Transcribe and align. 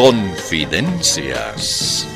Confidencias. 0.00 2.08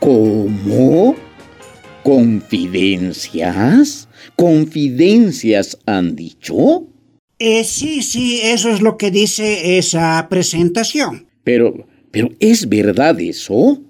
¿Cómo? 0.00 1.14
¿Confidencias? 2.02 4.09
¿Confidencias 4.40 5.76
han 5.84 6.16
dicho? 6.16 6.86
Eh, 7.38 7.62
sí, 7.62 8.00
sí, 8.00 8.40
eso 8.42 8.70
es 8.70 8.80
lo 8.80 8.96
que 8.96 9.10
dice 9.10 9.76
esa 9.76 10.28
presentación. 10.30 11.26
Pero, 11.44 11.86
pero 12.10 12.30
¿es 12.40 12.66
verdad 12.66 13.20
eso? 13.20 13.82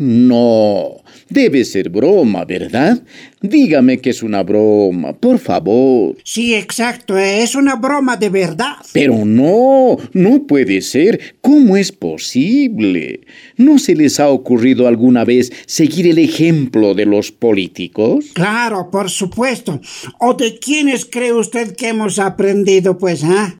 No, 0.00 1.02
debe 1.28 1.62
ser 1.62 1.90
broma, 1.90 2.46
¿verdad? 2.46 3.02
Dígame 3.42 3.98
que 3.98 4.08
es 4.08 4.22
una 4.22 4.42
broma, 4.42 5.12
por 5.12 5.38
favor. 5.38 6.16
Sí, 6.24 6.54
exacto, 6.54 7.18
es 7.18 7.54
una 7.54 7.76
broma 7.76 8.16
de 8.16 8.30
verdad. 8.30 8.76
Pero 8.94 9.26
no, 9.26 9.98
no 10.14 10.46
puede 10.46 10.80
ser. 10.80 11.36
¿Cómo 11.42 11.76
es 11.76 11.92
posible? 11.92 13.20
¿No 13.58 13.78
se 13.78 13.94
les 13.94 14.20
ha 14.20 14.30
ocurrido 14.30 14.88
alguna 14.88 15.26
vez 15.26 15.52
seguir 15.66 16.06
el 16.06 16.18
ejemplo 16.18 16.94
de 16.94 17.04
los 17.04 17.30
políticos? 17.30 18.24
Claro, 18.32 18.88
por 18.90 19.10
supuesto. 19.10 19.82
¿O 20.18 20.32
de 20.32 20.58
quiénes 20.58 21.04
cree 21.04 21.34
usted 21.34 21.76
que 21.76 21.88
hemos 21.88 22.18
aprendido, 22.18 22.96
pues, 22.96 23.22
ah? 23.24 23.59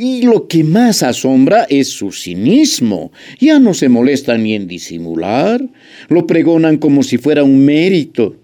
Y 0.00 0.22
lo 0.22 0.46
que 0.46 0.62
más 0.62 1.02
asombra 1.02 1.66
es 1.68 1.88
su 1.88 2.12
cinismo. 2.12 3.10
Ya 3.40 3.58
no 3.58 3.74
se 3.74 3.88
molesta 3.88 4.38
ni 4.38 4.54
en 4.54 4.68
disimular. 4.68 5.60
Lo 6.08 6.24
pregonan 6.24 6.76
como 6.76 7.02
si 7.02 7.18
fuera 7.18 7.42
un 7.42 7.64
mérito. 7.64 8.36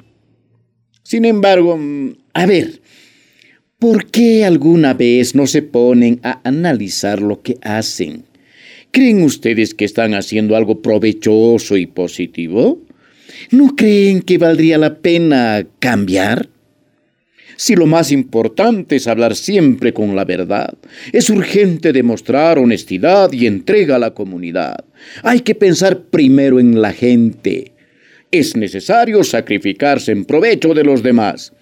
Sin 1.05 1.25
embargo, 1.25 1.77
mm, 1.77 2.17
a 2.33 2.47
ver, 2.47 2.81
¿por 3.79 4.11
qué 4.11 4.45
alguna 4.45 4.95
vez 4.95 5.37
no 5.37 5.47
se 5.47 5.63
ponen 5.63 6.19
a 6.25 6.41
analizar 6.43 7.23
lo 7.23 7.41
que 7.41 7.57
hacen? 7.63 8.25
¿Creen 8.91 9.23
ustedes 9.23 9.75
que 9.75 9.85
están 9.85 10.15
haciendo 10.15 10.57
algo 10.57 10.83
provechoso 10.83 11.77
y 11.77 11.87
positivo? 11.87 12.81
¿No 13.53 13.77
creen 13.77 14.23
que 14.23 14.39
valdría 14.39 14.77
la 14.77 14.99
pena 14.99 15.65
cambiar? 15.79 16.49
Si 17.57 17.77
lo 17.77 17.87
más 17.87 18.13
importante 18.13 18.97
es 18.97 19.07
hablar 19.07 19.37
siempre 19.37 19.93
con 19.93 20.17
la 20.17 20.25
verdad? 20.25 20.75
Es 21.13 21.31
urgente 21.31 21.93
demostrar 21.93 22.59
honestidad 22.59 23.33
y 23.33 23.47
entrega 23.47 23.97
a 23.97 23.99
la 23.99 24.15
comunidad. 24.15 24.85
Hay 25.23 25.41
que 25.41 25.55
pensar 25.55 26.03
primero 26.05 26.61
en 26.61 26.81
la 26.81 26.93
gente. 26.93 27.73
Es 28.31 28.57
necesario 28.57 29.23
sacrificarse 29.23 30.13
en 30.13 30.25
provecho 30.25 30.75
de 30.75 30.85
los 30.85 31.03
demás. 31.03 31.53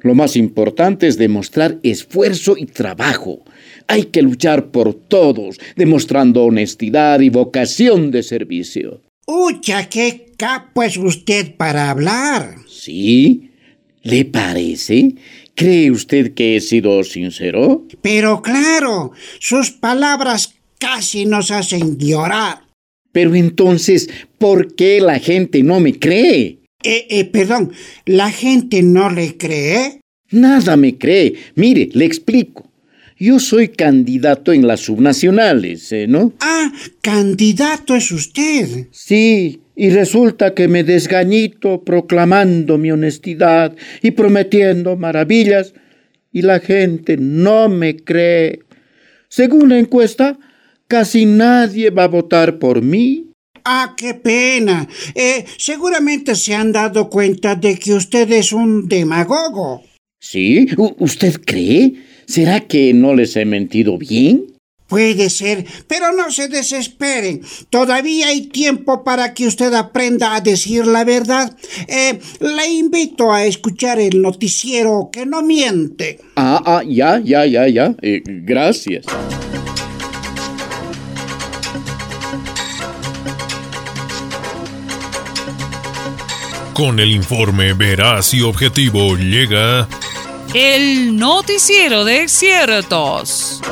Lo 0.00 0.14
más 0.14 0.36
importante 0.36 1.06
es 1.08 1.18
demostrar 1.18 1.78
esfuerzo 1.82 2.56
y 2.56 2.66
trabajo. 2.66 3.42
Hay 3.88 4.04
que 4.04 4.22
luchar 4.22 4.70
por 4.70 4.94
todos, 4.94 5.58
demostrando 5.74 6.44
honestidad 6.44 7.20
y 7.20 7.30
vocación 7.30 8.10
de 8.10 8.22
servicio. 8.22 9.02
¡Ucha, 9.26 9.88
qué 9.88 10.26
capo 10.36 10.82
es 10.82 10.96
usted 10.96 11.56
para 11.56 11.90
hablar! 11.90 12.56
Sí, 12.68 13.50
¿Le 14.06 14.24
parece? 14.24 15.16
¿Cree 15.56 15.90
usted 15.90 16.32
que 16.32 16.54
he 16.54 16.60
sido 16.60 17.02
sincero? 17.02 17.84
Pero 18.02 18.40
claro, 18.40 19.10
sus 19.40 19.72
palabras 19.72 20.54
casi 20.78 21.26
nos 21.26 21.50
hacen 21.50 21.98
llorar. 21.98 22.60
Pero 23.10 23.34
entonces, 23.34 24.08
¿por 24.38 24.76
qué 24.76 25.00
la 25.00 25.18
gente 25.18 25.64
no 25.64 25.80
me 25.80 25.98
cree? 25.98 26.60
Eh, 26.84 27.06
eh, 27.10 27.24
perdón, 27.24 27.72
¿la 28.04 28.30
gente 28.30 28.80
no 28.80 29.10
le 29.10 29.36
cree? 29.36 30.00
Nada 30.30 30.76
me 30.76 30.96
cree. 30.96 31.34
Mire, 31.56 31.88
le 31.92 32.04
explico. 32.04 32.70
Yo 33.18 33.40
soy 33.40 33.70
candidato 33.70 34.52
en 34.52 34.68
las 34.68 34.82
subnacionales, 34.82 35.90
¿eh, 35.90 36.06
¿no? 36.06 36.32
Ah, 36.38 36.70
candidato 37.00 37.96
es 37.96 38.12
usted. 38.12 38.86
Sí, 38.92 39.62
y 39.76 39.90
resulta 39.90 40.54
que 40.54 40.68
me 40.68 40.82
desgañito 40.82 41.84
proclamando 41.84 42.78
mi 42.78 42.90
honestidad 42.90 43.76
y 44.02 44.12
prometiendo 44.12 44.96
maravillas, 44.96 45.74
y 46.32 46.42
la 46.42 46.60
gente 46.60 47.16
no 47.18 47.68
me 47.68 47.96
cree. 47.96 48.60
Según 49.28 49.68
la 49.68 49.78
encuesta, 49.78 50.38
casi 50.88 51.26
nadie 51.26 51.90
va 51.90 52.04
a 52.04 52.08
votar 52.08 52.58
por 52.58 52.82
mí. 52.82 53.30
Ah, 53.64 53.94
qué 53.96 54.14
pena. 54.14 54.88
Eh, 55.14 55.44
seguramente 55.58 56.34
se 56.34 56.54
han 56.54 56.72
dado 56.72 57.10
cuenta 57.10 57.54
de 57.54 57.78
que 57.78 57.94
usted 57.94 58.30
es 58.32 58.52
un 58.52 58.88
demagogo. 58.88 59.82
¿Sí? 60.20 60.68
¿Usted 60.98 61.40
cree? 61.44 61.94
¿Será 62.26 62.60
que 62.60 62.94
no 62.94 63.14
les 63.14 63.36
he 63.36 63.44
mentido 63.44 63.98
bien? 63.98 64.55
Puede 64.88 65.30
ser, 65.30 65.66
pero 65.88 66.12
no 66.12 66.30
se 66.30 66.48
desesperen. 66.48 67.42
Todavía 67.70 68.28
hay 68.28 68.42
tiempo 68.46 69.02
para 69.02 69.34
que 69.34 69.46
usted 69.46 69.74
aprenda 69.74 70.36
a 70.36 70.40
decir 70.40 70.86
la 70.86 71.02
verdad. 71.04 71.56
Eh, 71.88 72.20
le 72.38 72.68
invito 72.68 73.32
a 73.32 73.44
escuchar 73.44 73.98
el 73.98 74.22
noticiero 74.22 75.10
que 75.12 75.26
no 75.26 75.42
miente. 75.42 76.20
Ah, 76.36 76.62
ah, 76.64 76.82
ya, 76.86 77.18
ya, 77.18 77.44
ya, 77.46 77.66
ya. 77.66 77.94
Eh, 78.00 78.22
gracias. 78.24 79.06
Con 86.74 87.00
el 87.00 87.10
informe 87.10 87.72
veraz 87.72 88.34
y 88.34 88.42
objetivo 88.42 89.16
llega 89.16 89.88
el 90.54 91.16
noticiero 91.16 92.04
de 92.04 92.28
ciertos. 92.28 93.62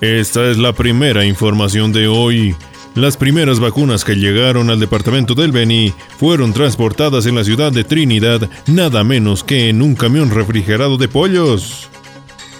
Esta 0.00 0.50
es 0.50 0.56
la 0.56 0.72
primera 0.72 1.26
información 1.26 1.92
de 1.92 2.08
hoy. 2.08 2.56
Las 2.94 3.18
primeras 3.18 3.60
vacunas 3.60 4.02
que 4.02 4.16
llegaron 4.16 4.70
al 4.70 4.80
departamento 4.80 5.34
del 5.34 5.52
Beni 5.52 5.92
fueron 6.18 6.54
transportadas 6.54 7.26
en 7.26 7.34
la 7.34 7.44
ciudad 7.44 7.70
de 7.70 7.84
Trinidad 7.84 8.48
nada 8.66 9.04
menos 9.04 9.44
que 9.44 9.68
en 9.68 9.82
un 9.82 9.94
camión 9.94 10.30
refrigerado 10.30 10.96
de 10.96 11.06
pollos. 11.08 11.90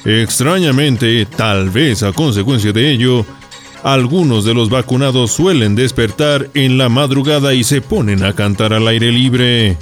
Extrañamente, 0.05 1.25
tal 1.25 1.71
vez 1.71 2.03
a 2.03 2.12
consecuencia 2.12 2.73
de 2.73 2.93
ello, 2.93 3.25
algunos 3.83 4.45
de 4.45 4.53
los 4.53 4.69
vacunados 4.69 5.33
suelen 5.33 5.75
despertar 5.75 6.51
en 6.53 6.77
la 6.77 6.91
madrugada 6.91 7.55
y 7.55 7.65
se 7.65 7.81
ponen 7.81 8.22
a 8.22 8.34
cantar 8.34 8.75
al 8.75 8.87
aire 8.87 9.11
libre. 9.11 9.78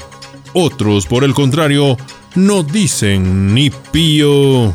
Otros, 0.52 1.06
por 1.06 1.25
el 1.25 1.34
contrario, 1.34 1.96
no 2.36 2.62
dicen 2.62 3.52
ni 3.52 3.70
pío. 3.70 4.72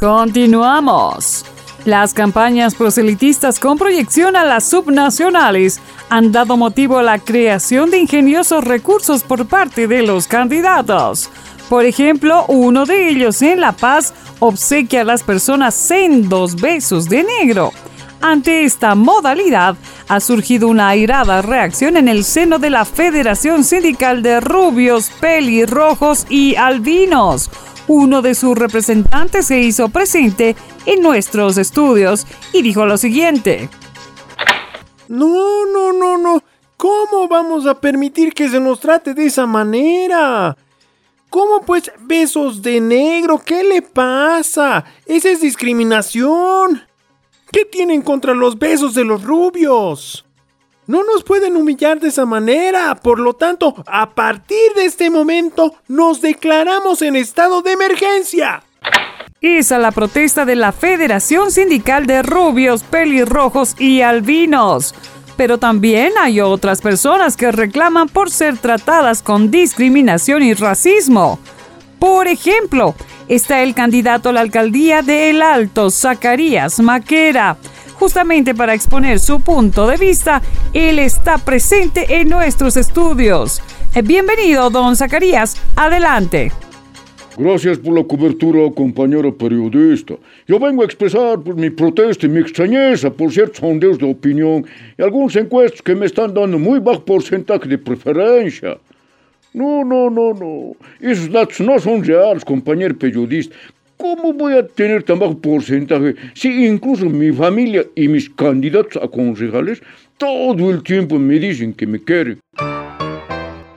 Continuamos. 0.00 1.44
Las 1.84 2.14
campañas 2.14 2.74
proselitistas 2.74 3.60
con 3.60 3.76
proyección 3.76 4.34
a 4.34 4.46
las 4.46 4.64
subnacionales 4.64 5.78
han 6.08 6.32
dado 6.32 6.56
motivo 6.56 6.96
a 6.96 7.02
la 7.02 7.18
creación 7.18 7.90
de 7.90 7.98
ingeniosos 7.98 8.64
recursos 8.64 9.22
por 9.22 9.46
parte 9.46 9.86
de 9.86 10.02
los 10.02 10.26
candidatos. 10.26 11.28
Por 11.68 11.84
ejemplo, 11.84 12.46
uno 12.48 12.86
de 12.86 13.10
ellos 13.10 13.42
en 13.42 13.60
La 13.60 13.72
Paz 13.72 14.14
obsequia 14.38 15.02
a 15.02 15.04
las 15.04 15.22
personas 15.22 15.74
sendos 15.74 16.56
besos 16.56 17.06
de 17.10 17.22
negro. 17.22 17.70
Ante 18.22 18.64
esta 18.64 18.94
modalidad 18.94 19.76
ha 20.08 20.20
surgido 20.20 20.68
una 20.68 20.88
airada 20.88 21.42
reacción 21.42 21.98
en 21.98 22.08
el 22.08 22.24
seno 22.24 22.58
de 22.58 22.70
la 22.70 22.86
Federación 22.86 23.64
Sindical 23.64 24.22
de 24.22 24.40
Rubios, 24.40 25.10
Pelirrojos 25.20 26.26
y 26.30 26.56
Albinos. 26.56 27.50
Uno 27.92 28.22
de 28.22 28.36
sus 28.36 28.56
representantes 28.56 29.48
se 29.48 29.58
hizo 29.62 29.88
presente 29.88 30.54
en 30.86 31.02
nuestros 31.02 31.58
estudios 31.58 32.24
y 32.52 32.62
dijo 32.62 32.86
lo 32.86 32.96
siguiente. 32.96 33.68
No, 35.08 35.66
no, 35.66 35.92
no, 35.92 36.16
no. 36.16 36.40
¿Cómo 36.76 37.26
vamos 37.26 37.66
a 37.66 37.80
permitir 37.80 38.32
que 38.32 38.48
se 38.48 38.60
nos 38.60 38.78
trate 38.78 39.12
de 39.12 39.26
esa 39.26 39.44
manera? 39.44 40.56
¿Cómo 41.30 41.62
pues 41.62 41.90
besos 42.02 42.62
de 42.62 42.80
negro? 42.80 43.42
¿Qué 43.44 43.64
le 43.64 43.82
pasa? 43.82 44.84
Esa 45.04 45.30
es 45.30 45.40
discriminación. 45.40 46.82
¿Qué 47.50 47.64
tienen 47.64 48.02
contra 48.02 48.34
los 48.34 48.56
besos 48.56 48.94
de 48.94 49.02
los 49.02 49.24
rubios? 49.24 50.24
No 50.90 51.04
nos 51.04 51.22
pueden 51.22 51.56
humillar 51.56 52.00
de 52.00 52.08
esa 52.08 52.26
manera. 52.26 52.96
Por 52.96 53.20
lo 53.20 53.34
tanto, 53.34 53.76
a 53.86 54.10
partir 54.10 54.72
de 54.74 54.86
este 54.86 55.08
momento, 55.08 55.72
nos 55.86 56.20
declaramos 56.20 57.00
en 57.02 57.14
estado 57.14 57.62
de 57.62 57.70
emergencia. 57.70 58.64
Esa 59.40 59.78
la 59.78 59.92
protesta 59.92 60.44
de 60.44 60.56
la 60.56 60.72
Federación 60.72 61.52
Sindical 61.52 62.06
de 62.06 62.24
Rubios, 62.24 62.82
Pelirrojos 62.82 63.76
y 63.78 64.00
Albinos. 64.00 64.92
Pero 65.36 65.58
también 65.58 66.12
hay 66.18 66.40
otras 66.40 66.80
personas 66.80 67.36
que 67.36 67.52
reclaman 67.52 68.08
por 68.08 68.28
ser 68.28 68.58
tratadas 68.58 69.22
con 69.22 69.52
discriminación 69.52 70.42
y 70.42 70.54
racismo. 70.54 71.38
Por 72.00 72.26
ejemplo, 72.26 72.96
está 73.28 73.62
el 73.62 73.76
candidato 73.76 74.30
a 74.30 74.32
la 74.32 74.40
alcaldía 74.40 75.02
de 75.02 75.30
El 75.30 75.40
Alto, 75.40 75.88
Zacarías 75.88 76.80
Maquera. 76.80 77.58
Justamente 78.00 78.54
para 78.54 78.72
exponer 78.72 79.18
su 79.18 79.40
punto 79.40 79.86
de 79.86 79.98
vista, 79.98 80.40
él 80.72 80.98
está 80.98 81.36
presente 81.36 82.06
en 82.08 82.30
nuestros 82.30 82.78
estudios. 82.78 83.60
Eh, 83.94 84.00
bienvenido, 84.00 84.70
don 84.70 84.96
Zacarías. 84.96 85.54
Adelante. 85.76 86.50
Gracias 87.36 87.76
por 87.76 87.94
la 87.94 88.02
cobertura, 88.02 88.74
compañero 88.74 89.36
periodista. 89.36 90.14
Yo 90.48 90.58
vengo 90.58 90.80
a 90.80 90.86
expresar 90.86 91.40
pues, 91.40 91.54
mi 91.58 91.68
protesta 91.68 92.24
y 92.24 92.30
mi 92.30 92.40
extrañeza 92.40 93.10
por 93.10 93.30
ciertos 93.30 93.58
sondeos 93.58 93.98
de 93.98 94.10
opinión 94.10 94.64
y 94.96 95.02
algunos 95.02 95.36
encuestos 95.36 95.82
que 95.82 95.94
me 95.94 96.06
están 96.06 96.32
dando 96.32 96.58
muy 96.58 96.78
bajo 96.78 97.04
porcentaje 97.04 97.68
de 97.68 97.76
preferencia. 97.76 98.78
No, 99.52 99.84
no, 99.84 100.08
no, 100.08 100.32
no. 100.32 100.72
Esos 101.00 101.30
datos 101.30 101.60
no 101.60 101.78
son 101.78 102.02
reales, 102.02 102.46
compañero 102.46 102.96
periodista. 102.96 103.54
¿Cómo 104.00 104.32
voy 104.32 104.56
a 104.56 104.66
tener 104.66 105.02
tan 105.02 105.18
bajo 105.18 105.38
porcentaje 105.38 106.14
si 106.32 106.64
incluso 106.66 107.04
mi 107.04 107.32
familia 107.32 107.84
y 107.94 108.08
mis 108.08 108.30
candidatos 108.30 109.02
a 109.02 109.06
concejales 109.06 109.82
todo 110.16 110.70
el 110.70 110.82
tiempo 110.82 111.18
me 111.18 111.38
dicen 111.38 111.74
que 111.74 111.86
me 111.86 112.02
quieren? 112.02 112.40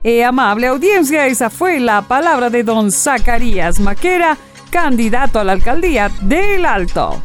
Eh, 0.02 0.24
amable 0.24 0.68
audiencia, 0.68 1.28
esa 1.28 1.50
fue 1.50 1.82
la 1.82 2.04
palabra 2.04 2.50
de 2.50 2.64
don 2.64 2.90
Zacarías 2.90 3.82
Maquera, 3.82 4.38
candidato 4.70 5.40
a 5.40 5.44
la 5.44 5.52
alcaldía 5.52 6.10
del 6.22 6.66
Alto. 6.66 7.22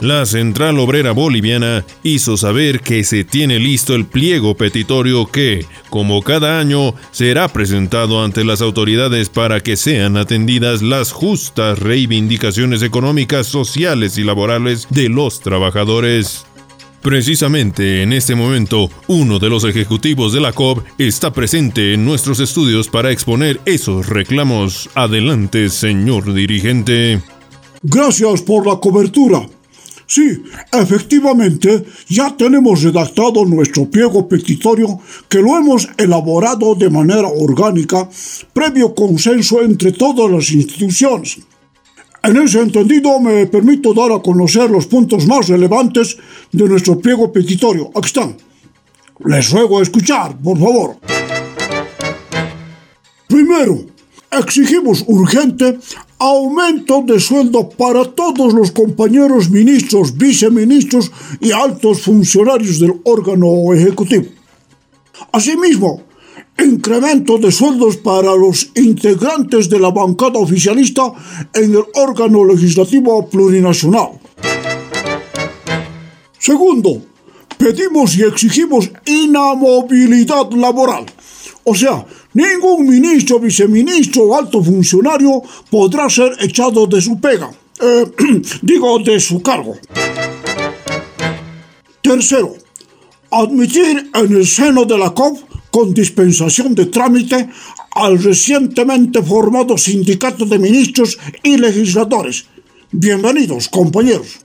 La 0.00 0.26
Central 0.26 0.78
Obrera 0.80 1.12
Boliviana 1.12 1.84
hizo 2.02 2.36
saber 2.36 2.80
que 2.80 3.04
se 3.04 3.24
tiene 3.24 3.58
listo 3.58 3.94
el 3.94 4.04
pliego 4.04 4.56
petitorio 4.56 5.26
que, 5.26 5.64
como 5.88 6.20
cada 6.22 6.58
año, 6.58 6.94
será 7.10 7.48
presentado 7.48 8.22
ante 8.22 8.44
las 8.44 8.60
autoridades 8.60 9.28
para 9.28 9.60
que 9.60 9.76
sean 9.76 10.16
atendidas 10.16 10.82
las 10.82 11.12
justas 11.12 11.78
reivindicaciones 11.78 12.82
económicas, 12.82 13.46
sociales 13.46 14.18
y 14.18 14.24
laborales 14.24 14.88
de 14.90 15.08
los 15.08 15.40
trabajadores. 15.40 16.44
Precisamente 17.00 18.02
en 18.02 18.12
este 18.12 18.34
momento, 18.34 18.90
uno 19.08 19.38
de 19.38 19.50
los 19.50 19.64
ejecutivos 19.64 20.32
de 20.32 20.40
la 20.40 20.52
COP 20.52 20.84
está 20.98 21.32
presente 21.32 21.94
en 21.94 22.04
nuestros 22.04 22.40
estudios 22.40 22.88
para 22.88 23.10
exponer 23.10 23.60
esos 23.64 24.08
reclamos. 24.08 24.88
Adelante, 24.94 25.68
señor 25.68 26.32
dirigente. 26.32 27.22
Gracias 27.82 28.40
por 28.40 28.66
la 28.66 28.76
cobertura. 28.76 29.46
Sí, 30.06 30.42
efectivamente, 30.72 31.84
ya 32.08 32.36
tenemos 32.36 32.82
redactado 32.82 33.44
nuestro 33.44 33.90
pliego 33.90 34.28
petitorio 34.28 35.00
que 35.28 35.38
lo 35.38 35.56
hemos 35.56 35.88
elaborado 35.96 36.74
de 36.74 36.90
manera 36.90 37.28
orgánica, 37.28 38.08
previo 38.52 38.94
consenso 38.94 39.62
entre 39.62 39.92
todas 39.92 40.30
las 40.30 40.52
instituciones. 40.52 41.38
En 42.22 42.36
ese 42.36 42.60
entendido 42.60 43.20
me 43.20 43.46
permito 43.46 43.92
dar 43.92 44.12
a 44.12 44.20
conocer 44.20 44.70
los 44.70 44.86
puntos 44.86 45.26
más 45.26 45.48
relevantes 45.48 46.16
de 46.52 46.68
nuestro 46.68 46.98
pliego 46.98 47.32
petitorio. 47.32 47.90
Aquí 47.94 48.06
están. 48.06 48.36
Les 49.26 49.50
ruego 49.50 49.80
escuchar, 49.80 50.36
por 50.38 50.58
favor. 50.58 50.96
Primero, 53.26 53.86
exigimos 54.38 55.04
urgente 55.06 55.78
aumento 56.18 57.02
de 57.06 57.20
sueldo 57.20 57.68
para 57.68 58.04
todos 58.04 58.54
los 58.54 58.70
compañeros 58.70 59.50
ministros, 59.50 60.16
viceministros 60.16 61.10
y 61.40 61.52
altos 61.52 62.02
funcionarios 62.02 62.80
del 62.80 62.94
órgano 63.04 63.72
ejecutivo. 63.74 64.26
Asimismo, 65.32 66.02
incremento 66.58 67.38
de 67.38 67.50
sueldos 67.50 67.96
para 67.96 68.34
los 68.34 68.70
integrantes 68.74 69.68
de 69.68 69.80
la 69.80 69.90
bancada 69.90 70.38
oficialista 70.38 71.12
en 71.52 71.72
el 71.72 71.84
órgano 71.94 72.44
legislativo 72.44 73.28
plurinacional. 73.28 74.20
Segundo, 76.38 77.02
pedimos 77.58 78.16
y 78.16 78.22
exigimos 78.22 78.90
inamovilidad 79.06 80.50
laboral. 80.52 81.06
O 81.64 81.74
sea, 81.74 82.04
Ningún 82.34 82.88
ministro, 82.88 83.38
viceministro 83.38 84.24
o 84.24 84.34
alto 84.34 84.62
funcionario 84.62 85.40
podrá 85.70 86.10
ser 86.10 86.34
echado 86.40 86.86
de 86.86 87.00
su 87.00 87.20
pega, 87.20 87.50
eh, 87.80 88.06
digo, 88.62 88.98
de 88.98 89.20
su 89.20 89.40
cargo. 89.40 89.78
Tercero, 92.02 92.56
admitir 93.30 94.10
en 94.12 94.36
el 94.36 94.46
seno 94.46 94.84
de 94.84 94.98
la 94.98 95.10
COP 95.10 95.38
con 95.70 95.94
dispensación 95.94 96.74
de 96.74 96.86
trámite 96.86 97.48
al 97.92 98.20
recientemente 98.20 99.22
formado 99.22 99.78
sindicato 99.78 100.44
de 100.44 100.58
ministros 100.58 101.16
y 101.42 101.56
legisladores. 101.56 102.46
Bienvenidos, 102.90 103.68
compañeros. 103.68 104.40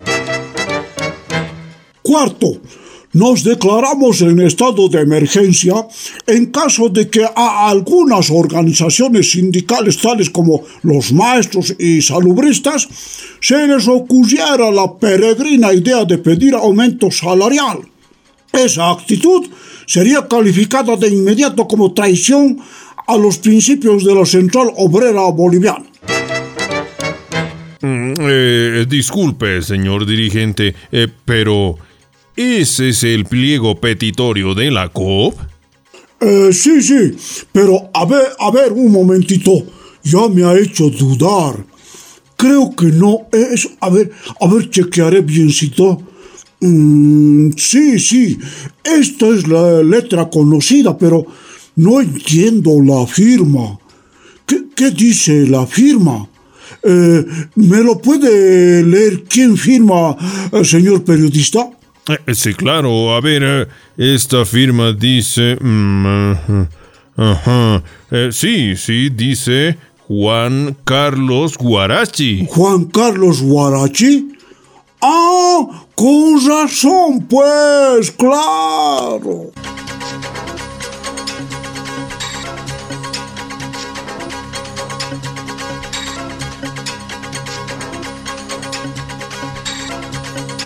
Cuarto, 2.03 2.61
nos 3.13 3.43
declaramos 3.43 4.21
en 4.21 4.39
estado 4.41 4.87
de 4.87 5.01
emergencia 5.01 5.73
en 6.27 6.47
caso 6.47 6.89
de 6.89 7.09
que 7.09 7.23
a 7.23 7.69
algunas 7.69 8.29
organizaciones 8.29 9.31
sindicales 9.31 9.99
tales 9.99 10.29
como 10.29 10.63
los 10.83 11.11
maestros 11.11 11.73
y 11.79 12.01
salubristas 12.01 12.87
se 13.39 13.67
les 13.67 13.87
ocurriera 13.87 14.69
la 14.71 14.95
peregrina 14.97 15.73
idea 15.73 16.05
de 16.05 16.17
pedir 16.17 16.53
aumento 16.53 17.09
salarial. 17.09 17.79
Esa 18.51 18.91
actitud 18.91 19.47
sería 19.85 20.27
calificada 20.27 20.95
de 20.95 21.09
inmediato 21.09 21.67
como 21.67 21.93
traición 21.93 22.59
a 23.07 23.17
los 23.17 23.39
principios 23.39 24.03
de 24.05 24.13
la 24.13 24.25
Central 24.25 24.69
Obrera 24.77 25.21
Boliviana. 25.31 25.85
Mm, 27.81 28.13
eh, 28.19 28.85
disculpe, 28.87 29.61
señor 29.61 30.05
dirigente, 30.05 30.75
eh, 30.91 31.07
pero 31.25 31.77
¿Ese 32.35 32.89
es 32.89 33.03
el 33.03 33.25
pliego 33.25 33.79
petitorio 33.79 34.53
de 34.53 34.71
la 34.71 34.89
COP? 34.89 35.35
Eh, 36.21 36.49
sí, 36.51 36.81
sí, 36.81 37.15
pero 37.51 37.89
a 37.93 38.05
ver, 38.05 38.27
a 38.39 38.51
ver, 38.51 38.73
un 38.73 38.91
momentito, 38.91 39.51
ya 40.03 40.27
me 40.27 40.43
ha 40.43 40.57
hecho 40.57 40.89
dudar. 40.89 41.65
Creo 42.35 42.75
que 42.75 42.87
no 42.87 43.27
es. 43.31 43.69
A 43.79 43.89
ver, 43.89 44.11
a 44.39 44.47
ver, 44.47 44.69
chequearé 44.69 45.21
biencito. 45.21 46.01
Mm, 46.61 47.51
sí, 47.55 47.99
sí, 47.99 48.37
esta 48.83 49.27
es 49.27 49.47
la 49.47 49.81
letra 49.81 50.29
conocida, 50.29 50.97
pero 50.97 51.25
no 51.75 52.01
entiendo 52.01 52.81
la 52.83 53.07
firma. 53.07 53.79
¿Qué, 54.45 54.91
dice 54.91 55.45
la 55.47 55.67
firma? 55.67 56.27
Eh, 56.83 57.25
¿Me 57.55 57.83
lo 57.83 58.01
puede 58.01 58.83
leer 58.83 59.23
quién 59.25 59.57
firma, 59.57 60.15
eh, 60.51 60.63
señor 60.63 61.03
periodista? 61.03 61.69
Eh, 62.07 62.33
sí, 62.33 62.53
claro. 62.53 63.15
A 63.15 63.21
ver, 63.21 63.43
eh, 63.43 63.67
esta 63.97 64.45
firma 64.45 64.93
dice... 64.93 65.57
Mm, 65.59 66.33
ajá. 67.17 67.83
Eh, 68.11 68.29
sí, 68.31 68.75
sí, 68.75 69.09
dice 69.09 69.77
Juan 70.07 70.75
Carlos 70.83 71.57
Guarachi. 71.57 72.47
¿Juan 72.49 72.85
Carlos 72.85 73.41
Guarachi? 73.41 74.33
Ah, 75.01 75.85
con 75.95 76.47
razón, 76.47 77.27
pues, 77.29 78.11
claro. 78.11 79.51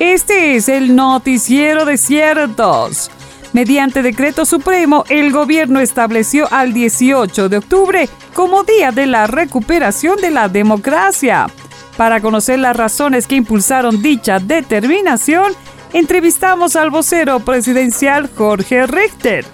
Este 0.03 0.57
es 0.57 0.67
el 0.67 0.98
noticiero 0.98 1.86
de 1.86 1.98
ciertos. 1.98 3.10
Mediante 3.53 4.01
decreto 4.01 4.45
supremo, 4.45 5.05
el 5.07 5.31
gobierno 5.31 5.79
estableció 5.79 6.45
al 6.51 6.74
18 6.74 7.48
de 7.48 7.57
octubre 7.60 8.10
como 8.33 8.65
Día 8.65 8.91
de 8.91 9.05
la 9.05 9.27
Recuperación 9.27 10.17
de 10.17 10.29
la 10.29 10.50
Democracia. 10.50 11.48
Para 11.95 12.19
conocer 12.19 12.60
las 12.60 12.75
razones 12.75 13.27
que 13.27 13.36
impulsaron 13.36 14.01
dicha 14.01 14.39
determinación, 14.39 15.53
entrevistamos 15.93 16.75
al 16.75 16.89
vocero 16.89 17.39
presidencial 17.39 18.29
Jorge 18.36 18.86
Richter. 18.86 19.45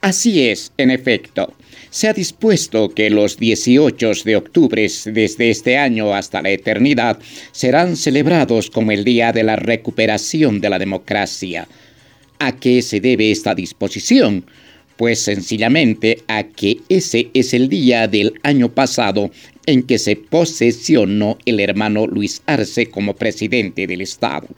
Así 0.00 0.48
es, 0.48 0.72
en 0.78 0.90
efecto 0.90 1.52
se 1.96 2.08
ha 2.08 2.12
dispuesto 2.12 2.90
que 2.90 3.08
los 3.08 3.38
18 3.38 4.10
de 4.26 4.36
octubre 4.36 4.86
desde 5.06 5.48
este 5.48 5.78
año 5.78 6.12
hasta 6.12 6.42
la 6.42 6.50
eternidad 6.50 7.18
serán 7.52 7.96
celebrados 7.96 8.68
como 8.68 8.92
el 8.92 9.02
Día 9.02 9.32
de 9.32 9.42
la 9.42 9.56
Recuperación 9.56 10.60
de 10.60 10.68
la 10.68 10.78
Democracia. 10.78 11.66
¿A 12.38 12.54
qué 12.54 12.82
se 12.82 13.00
debe 13.00 13.30
esta 13.30 13.54
disposición? 13.54 14.44
Pues 14.98 15.20
sencillamente 15.20 16.22
a 16.28 16.42
que 16.42 16.80
ese 16.90 17.30
es 17.32 17.54
el 17.54 17.70
día 17.70 18.06
del 18.08 18.34
año 18.42 18.68
pasado 18.68 19.30
en 19.64 19.82
que 19.82 19.98
se 19.98 20.16
posesionó 20.16 21.38
el 21.46 21.60
hermano 21.60 22.06
Luis 22.06 22.42
Arce 22.44 22.90
como 22.90 23.16
presidente 23.16 23.86
del 23.86 24.02
Estado. 24.02 24.48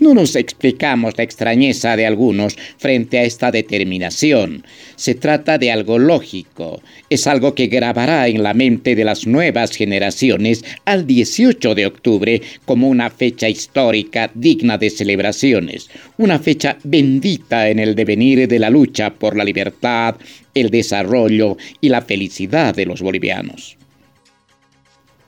No 0.00 0.14
nos 0.14 0.34
explicamos 0.34 1.18
la 1.18 1.24
extrañeza 1.24 1.94
de 1.94 2.06
algunos 2.06 2.56
frente 2.78 3.18
a 3.18 3.24
esta 3.24 3.50
determinación. 3.50 4.64
Se 4.96 5.14
trata 5.14 5.58
de 5.58 5.70
algo 5.70 5.98
lógico. 5.98 6.82
Es 7.10 7.26
algo 7.26 7.54
que 7.54 7.66
grabará 7.66 8.26
en 8.26 8.42
la 8.42 8.54
mente 8.54 8.94
de 8.94 9.04
las 9.04 9.26
nuevas 9.26 9.76
generaciones 9.76 10.64
al 10.86 11.06
18 11.06 11.74
de 11.74 11.84
octubre 11.84 12.40
como 12.64 12.88
una 12.88 13.10
fecha 13.10 13.50
histórica 13.50 14.30
digna 14.34 14.78
de 14.78 14.88
celebraciones. 14.88 15.90
Una 16.16 16.38
fecha 16.38 16.78
bendita 16.82 17.68
en 17.68 17.78
el 17.78 17.94
devenir 17.94 18.48
de 18.48 18.58
la 18.58 18.70
lucha 18.70 19.10
por 19.10 19.36
la 19.36 19.44
libertad, 19.44 20.16
el 20.54 20.70
desarrollo 20.70 21.58
y 21.82 21.90
la 21.90 22.00
felicidad 22.00 22.74
de 22.74 22.86
los 22.86 23.02
bolivianos. 23.02 23.76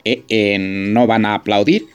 ¿Eh, 0.03 0.23
eh, 0.27 0.57
¿No 0.59 1.05
van 1.05 1.25
a 1.25 1.35
aplaudir? 1.35 1.92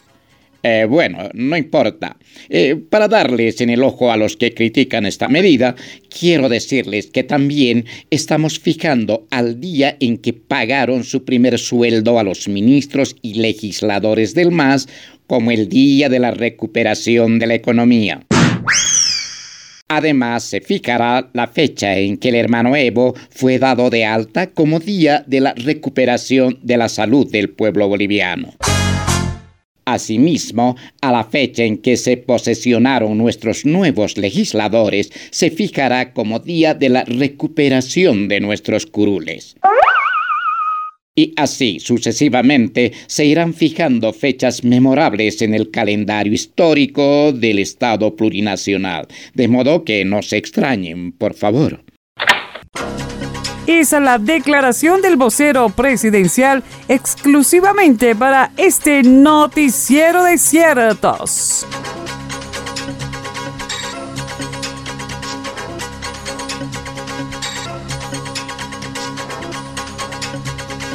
Eh, 0.68 0.84
bueno, 0.84 1.30
no 1.32 1.56
importa. 1.56 2.18
Eh, 2.50 2.76
para 2.76 3.08
darles 3.08 3.62
en 3.62 3.70
el 3.70 3.82
ojo 3.82 4.12
a 4.12 4.18
los 4.18 4.37
que 4.37 4.52
critican 4.52 5.06
esta 5.06 5.26
medida, 5.28 5.75
quiero 6.10 6.50
decirles 6.50 7.06
que 7.06 7.25
también 7.25 7.87
estamos 8.10 8.58
fijando 8.58 9.26
al 9.30 9.60
día 9.60 9.96
en 9.98 10.18
que 10.18 10.34
pagaron 10.34 11.04
su 11.04 11.25
primer 11.25 11.58
sueldo 11.58 12.18
a 12.18 12.22
los 12.22 12.48
ministros 12.48 13.16
y 13.22 13.34
legisladores 13.34 14.34
del 14.34 14.50
MAS 14.50 14.88
como 15.26 15.50
el 15.50 15.70
día 15.70 16.10
de 16.10 16.18
la 16.18 16.32
recuperación 16.32 17.38
de 17.38 17.46
la 17.46 17.54
economía. 17.54 18.26
Además, 19.88 20.44
se 20.44 20.60
fijará 20.60 21.30
la 21.32 21.46
fecha 21.46 21.96
en 21.96 22.18
que 22.18 22.28
el 22.28 22.34
hermano 22.34 22.76
Evo 22.76 23.14
fue 23.30 23.58
dado 23.58 23.88
de 23.88 24.04
alta 24.04 24.48
como 24.48 24.80
día 24.80 25.25
de 25.26 25.40
la 25.40 25.54
recuperación 25.54 26.58
de 26.62 26.76
la 26.76 26.90
salud 26.90 27.30
del 27.30 27.48
pueblo 27.48 27.88
boliviano. 27.88 28.52
Asimismo, 29.90 30.76
a 31.00 31.11
la 31.11 31.25
fecha 31.25 31.64
en 31.64 31.78
que 31.78 31.97
se 31.97 32.18
posesionaron 32.18 33.16
nuestros 33.16 33.64
nuevos 33.64 34.18
legisladores, 34.18 35.11
se 35.30 35.50
fijará 35.50 36.12
como 36.12 36.40
día 36.40 36.75
de 36.75 36.90
la 36.90 37.04
recuperación 37.04 38.28
de 38.28 38.40
nuestros 38.40 38.85
curules. 38.85 39.57
Y 41.16 41.33
así 41.37 41.80
sucesivamente 41.80 42.92
se 43.07 43.25
irán 43.25 43.54
fijando 43.54 44.12
fechas 44.12 44.62
memorables 44.62 45.40
en 45.40 45.54
el 45.54 45.71
calendario 45.71 46.35
histórico 46.35 47.33
del 47.33 47.59
Estado 47.59 48.14
plurinacional, 48.14 49.09
de 49.33 49.49
modo 49.49 49.85
que 49.85 50.04
no 50.04 50.21
se 50.21 50.37
extrañen, 50.37 51.12
por 51.12 51.33
favor 51.33 51.83
es 53.68 53.92
la 53.92 54.18
declaración 54.18 55.02
del 55.02 55.16
vocero 55.16 55.68
presidencial 55.68 56.64
exclusivamente 56.88 58.16
para 58.16 58.50
este 58.56 59.02
noticiero 59.02 60.25
de 60.25 60.38
ciertos. 60.38 61.66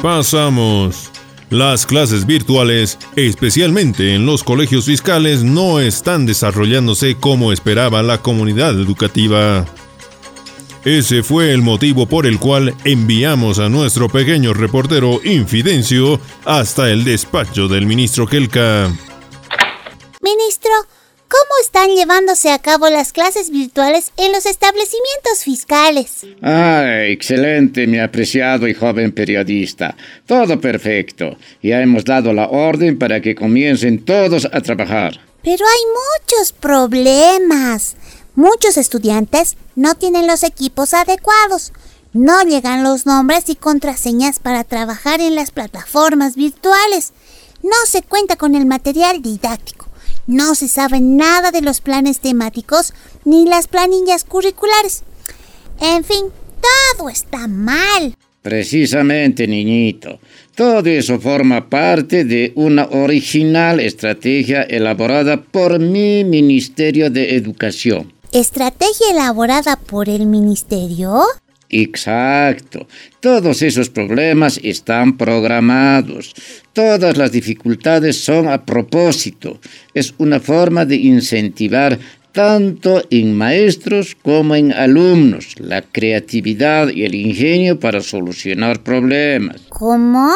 Pasamos. 0.02 1.10
Las 1.50 1.86
clases 1.86 2.26
virtuales, 2.26 2.98
especialmente 3.14 4.14
en 4.14 4.26
los 4.26 4.42
colegios 4.42 4.86
fiscales, 4.86 5.44
no 5.44 5.78
están 5.78 6.26
desarrollándose 6.26 7.14
como 7.14 7.52
esperaba 7.52 8.02
la 8.02 8.20
comunidad 8.20 8.70
educativa. 8.80 9.64
Ese 10.84 11.22
fue 11.22 11.50
el 11.50 11.62
motivo 11.62 12.04
por 12.06 12.26
el 12.26 12.38
cual 12.38 12.74
enviamos 12.84 13.58
a 13.58 13.70
nuestro 13.70 14.10
pequeño 14.10 14.52
reportero 14.52 15.18
Infidencio 15.24 16.20
hasta 16.44 16.90
el 16.90 17.04
despacho 17.04 17.68
del 17.68 17.86
ministro 17.86 18.26
Kelka. 18.26 18.92
Ministro, 20.20 20.70
¿cómo 21.26 21.50
están 21.62 21.88
llevándose 21.88 22.52
a 22.52 22.58
cabo 22.58 22.90
las 22.90 23.14
clases 23.14 23.50
virtuales 23.50 24.12
en 24.18 24.32
los 24.32 24.44
establecimientos 24.44 25.42
fiscales? 25.42 26.26
Ah, 26.42 27.04
excelente, 27.06 27.86
mi 27.86 27.98
apreciado 27.98 28.68
y 28.68 28.74
joven 28.74 29.12
periodista. 29.12 29.96
Todo 30.26 30.60
perfecto. 30.60 31.38
Ya 31.62 31.80
hemos 31.80 32.04
dado 32.04 32.34
la 32.34 32.48
orden 32.48 32.98
para 32.98 33.22
que 33.22 33.34
comiencen 33.34 34.04
todos 34.04 34.46
a 34.52 34.60
trabajar. 34.60 35.18
Pero 35.42 35.64
hay 35.64 35.82
muchos 36.26 36.52
problemas. 36.52 37.96
Muchos 38.36 38.76
estudiantes 38.78 39.56
no 39.76 39.94
tienen 39.94 40.26
los 40.26 40.42
equipos 40.42 40.92
adecuados, 40.92 41.72
no 42.12 42.42
llegan 42.42 42.82
los 42.82 43.06
nombres 43.06 43.48
y 43.48 43.54
contraseñas 43.54 44.40
para 44.40 44.64
trabajar 44.64 45.20
en 45.20 45.36
las 45.36 45.52
plataformas 45.52 46.34
virtuales, 46.34 47.12
no 47.62 47.76
se 47.86 48.02
cuenta 48.02 48.34
con 48.34 48.56
el 48.56 48.66
material 48.66 49.22
didáctico, 49.22 49.86
no 50.26 50.56
se 50.56 50.66
sabe 50.66 51.00
nada 51.00 51.52
de 51.52 51.60
los 51.60 51.80
planes 51.80 52.18
temáticos 52.18 52.92
ni 53.24 53.46
las 53.46 53.68
planillas 53.68 54.24
curriculares. 54.24 55.04
En 55.80 56.02
fin, 56.02 56.24
todo 56.96 57.08
está 57.10 57.46
mal. 57.46 58.16
Precisamente, 58.42 59.46
niñito. 59.46 60.18
Todo 60.56 60.90
eso 60.90 61.20
forma 61.20 61.70
parte 61.70 62.24
de 62.24 62.52
una 62.56 62.86
original 62.86 63.78
estrategia 63.78 64.64
elaborada 64.64 65.40
por 65.40 65.78
mi 65.78 66.24
Ministerio 66.24 67.10
de 67.10 67.36
Educación 67.36 68.13
¿Estrategia 68.34 69.12
elaborada 69.12 69.76
por 69.76 70.08
el 70.08 70.26
ministerio? 70.26 71.22
Exacto. 71.70 72.88
Todos 73.20 73.62
esos 73.62 73.90
problemas 73.90 74.58
están 74.64 75.16
programados. 75.16 76.34
Todas 76.72 77.16
las 77.16 77.30
dificultades 77.30 78.24
son 78.24 78.48
a 78.48 78.64
propósito. 78.66 79.60
Es 79.94 80.14
una 80.18 80.40
forma 80.40 80.84
de 80.84 80.96
incentivar 80.96 81.96
tanto 82.32 83.04
en 83.08 83.36
maestros 83.36 84.16
como 84.20 84.56
en 84.56 84.72
alumnos 84.72 85.54
la 85.60 85.82
creatividad 85.82 86.88
y 86.88 87.04
el 87.04 87.14
ingenio 87.14 87.78
para 87.78 88.00
solucionar 88.00 88.82
problemas. 88.82 89.60
¿Cómo? 89.68 90.32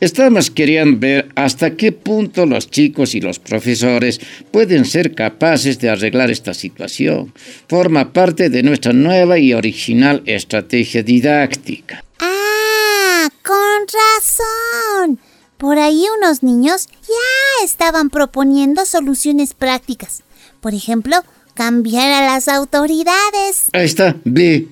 Estamos 0.00 0.50
queriendo 0.50 0.98
ver 0.98 1.28
hasta 1.34 1.76
qué 1.76 1.92
punto 1.92 2.46
los 2.46 2.70
chicos 2.70 3.14
y 3.14 3.20
los 3.20 3.38
profesores 3.38 4.18
pueden 4.50 4.86
ser 4.86 5.14
capaces 5.14 5.78
de 5.78 5.90
arreglar 5.90 6.30
esta 6.30 6.54
situación. 6.54 7.34
Forma 7.68 8.10
parte 8.14 8.48
de 8.48 8.62
nuestra 8.62 8.94
nueva 8.94 9.38
y 9.38 9.52
original 9.52 10.22
estrategia 10.24 11.02
didáctica. 11.02 12.02
Ah, 12.18 13.28
con 13.44 13.86
razón. 13.86 15.18
Por 15.58 15.78
ahí 15.78 16.06
unos 16.16 16.42
niños 16.42 16.86
ya 17.02 17.64
estaban 17.66 18.08
proponiendo 18.08 18.86
soluciones 18.86 19.52
prácticas. 19.52 20.22
Por 20.62 20.72
ejemplo, 20.72 21.16
cambiar 21.52 22.10
a 22.10 22.24
las 22.24 22.48
autoridades. 22.48 23.68
Ahí 23.74 23.84
está, 23.84 24.16
ve. 24.24 24.68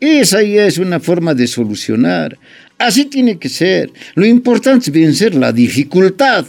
Esa 0.00 0.42
ya 0.42 0.66
es 0.66 0.78
una 0.78 0.98
forma 0.98 1.32
de 1.32 1.46
solucionar. 1.46 2.36
Así 2.82 3.04
tiene 3.04 3.38
que 3.38 3.48
ser. 3.48 3.92
Lo 4.16 4.26
importante 4.26 4.86
es 4.86 4.92
vencer 4.92 5.36
la 5.36 5.52
dificultad. 5.52 6.44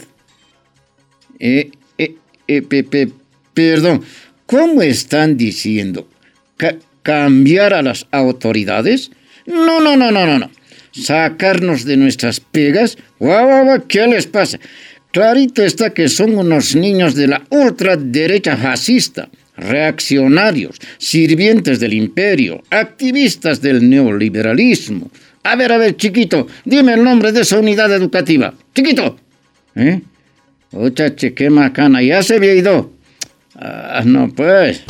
Eh, 1.38 1.70
eh, 1.96 2.16
eh 2.48 3.08
perdón, 3.54 4.02
¿cómo 4.44 4.82
están 4.82 5.36
diciendo? 5.36 6.08
¿Cambiar 7.04 7.72
a 7.72 7.82
las 7.82 8.08
autoridades? 8.10 9.12
No, 9.46 9.78
no, 9.78 9.96
no, 9.96 10.10
no, 10.10 10.26
no, 10.26 10.40
no. 10.40 10.50
Sacarnos 10.90 11.84
de 11.84 11.96
nuestras 11.98 12.40
pegas. 12.40 12.98
Guau, 13.20 13.46
guau, 13.46 13.84
¿Qué 13.86 14.04
les 14.08 14.26
pasa? 14.26 14.58
Clarito 15.12 15.62
está 15.62 15.90
que 15.90 16.08
son 16.08 16.36
unos 16.36 16.74
niños 16.74 17.14
de 17.14 17.28
la 17.28 17.44
ultraderecha 17.50 18.56
fascista, 18.56 19.28
reaccionarios, 19.56 20.80
sirvientes 20.98 21.78
del 21.78 21.94
imperio, 21.94 22.60
activistas 22.70 23.60
del 23.62 23.88
neoliberalismo, 23.88 25.12
a 25.44 25.56
ver, 25.56 25.72
a 25.72 25.78
ver, 25.78 25.96
chiquito, 25.96 26.46
dime 26.64 26.94
el 26.94 27.04
nombre 27.04 27.30
de 27.30 27.42
esa 27.42 27.58
unidad 27.58 27.92
educativa. 27.92 28.54
Chiquito. 28.74 29.16
¿Eh? 29.76 30.00
Ochache, 30.72 31.34
qué 31.34 31.50
macana, 31.50 32.02
ya 32.02 32.22
se 32.22 32.36
había 32.36 32.54
ido. 32.54 32.90
Ah, 33.54 34.02
no, 34.04 34.28
pues. 34.34 34.82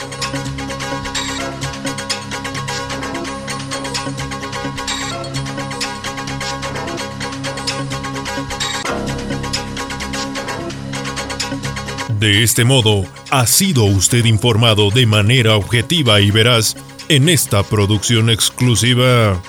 De 12.20 12.42
este 12.42 12.64
modo, 12.64 13.04
ha 13.30 13.46
sido 13.46 13.84
usted 13.84 14.24
informado 14.24 14.90
de 14.90 15.04
manera 15.04 15.56
objetiva 15.56 16.20
y 16.20 16.30
veraz 16.30 16.76
en 17.08 17.28
esta 17.28 17.62
producción 17.64 18.30
exclusiva 18.30 19.42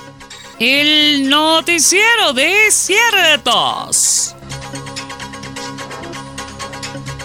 El 0.58 1.28
noticiero 1.28 2.32
de 2.32 2.70
ciertos. 2.70 4.34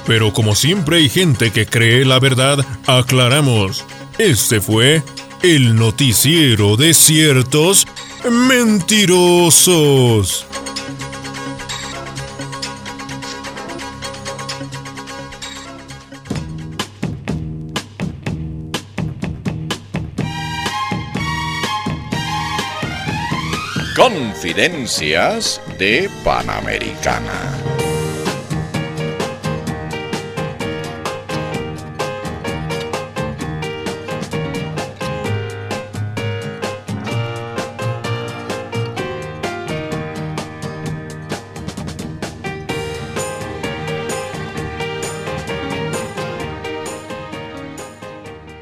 Pero 0.06 0.34
como 0.34 0.54
siempre 0.54 0.98
hay 0.98 1.08
gente 1.08 1.52
que 1.52 1.66
cree 1.66 2.04
la 2.04 2.20
verdad, 2.20 2.60
aclaramos. 2.88 3.86
Este 4.18 4.60
fue 4.60 5.02
el 5.44 5.78
noticiero 5.78 6.76
de 6.76 6.94
ciertos 6.94 7.88
mentirosos. 8.30 10.46
Confidencias 23.96 25.62
de 25.78 26.10
Panamericana. 26.24 27.58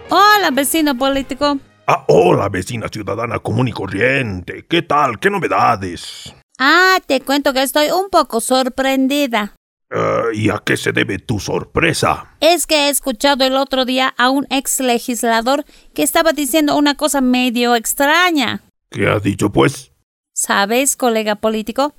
Hola, 0.09 0.50
vecino 0.50 0.98
político. 0.98 1.59
Ah, 1.91 2.05
hola, 2.08 2.50
vecina 2.50 2.88
ciudadana 2.88 3.39
común 3.39 3.67
y 3.67 3.72
corriente. 3.72 4.63
¿Qué 4.69 4.84
tal? 4.84 5.17
¿Qué 5.19 5.31
novedades? 5.31 6.31
Ah, 6.60 7.00
te 7.03 7.19
cuento 7.19 7.51
que 7.51 7.63
estoy 7.63 7.89
un 7.89 8.12
poco 8.12 8.41
sorprendida. 8.41 9.55
Ah, 9.89 10.25
¿Y 10.31 10.51
a 10.51 10.62
qué 10.63 10.77
se 10.77 10.91
debe 10.91 11.17
tu 11.17 11.39
sorpresa? 11.39 12.36
Es 12.41 12.67
que 12.67 12.75
he 12.75 12.89
escuchado 12.89 13.43
el 13.43 13.55
otro 13.55 13.86
día 13.86 14.13
a 14.19 14.29
un 14.29 14.46
ex 14.51 14.81
legislador 14.81 15.65
que 15.96 16.03
estaba 16.03 16.31
diciendo 16.31 16.77
una 16.77 16.93
cosa 16.93 17.22
medio 17.22 17.75
extraña. 17.75 18.62
¿Qué 18.91 19.08
ha 19.08 19.17
dicho, 19.17 19.51
pues? 19.51 19.91
¿Sabes, 20.31 20.96
colega 20.96 21.38
político? 21.38 21.96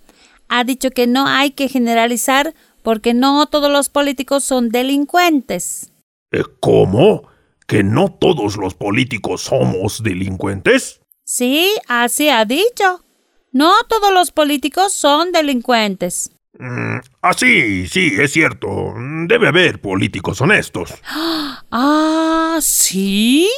Ha 0.48 0.62
dicho 0.62 0.92
que 0.92 1.08
no 1.08 1.26
hay 1.26 1.50
que 1.50 1.68
generalizar 1.68 2.54
porque 2.84 3.12
no 3.12 3.44
todos 3.46 3.72
los 3.72 3.88
políticos 3.88 4.44
son 4.44 4.68
delincuentes. 4.68 5.90
Eh, 6.30 6.44
¿Cómo? 6.60 7.29
¿Que 7.70 7.84
no 7.84 8.08
todos 8.08 8.56
los 8.56 8.74
políticos 8.74 9.42
somos 9.42 10.02
delincuentes? 10.02 11.02
Sí, 11.22 11.72
así 11.86 12.28
ha 12.28 12.44
dicho. 12.44 13.04
No 13.52 13.70
todos 13.88 14.12
los 14.12 14.32
políticos 14.32 14.92
son 14.92 15.30
delincuentes. 15.30 16.32
Mm, 16.58 16.96
ah, 17.22 17.32
sí, 17.32 17.86
sí, 17.86 18.16
es 18.18 18.32
cierto. 18.32 18.92
Debe 19.28 19.46
haber 19.46 19.80
políticos 19.80 20.40
honestos. 20.40 20.92
Ah, 21.70 22.58
¿sí? 22.60 23.48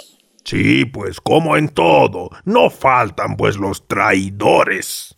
Sí, 0.45 0.85
pues 0.85 1.19
como 1.19 1.57
en 1.57 1.71
todo, 1.71 2.29
no 2.45 2.69
faltan 2.69 3.39
pues 3.39 3.57
los 3.57 3.89
traidores. 3.89 5.15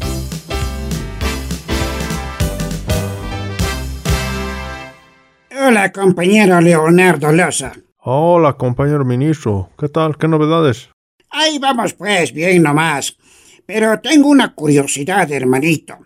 Hola, 5.51 5.91
compañero 5.91 6.61
Leonardo 6.61 7.33
Loza. 7.33 7.73
Hola, 8.07 8.53
compañero 8.53 9.03
ministro. 9.03 9.71
¿Qué 9.79 9.89
tal? 9.89 10.19
¿Qué 10.19 10.29
novedades? 10.29 10.91
Ahí 11.31 11.59
vamos 11.59 11.95
pues, 11.95 12.35
bien 12.35 12.63
nomás. 12.63 13.17
Pero 13.65 13.99
tengo 14.01 14.29
una 14.29 14.55
curiosidad, 14.55 15.33
hermanito. 15.33 15.97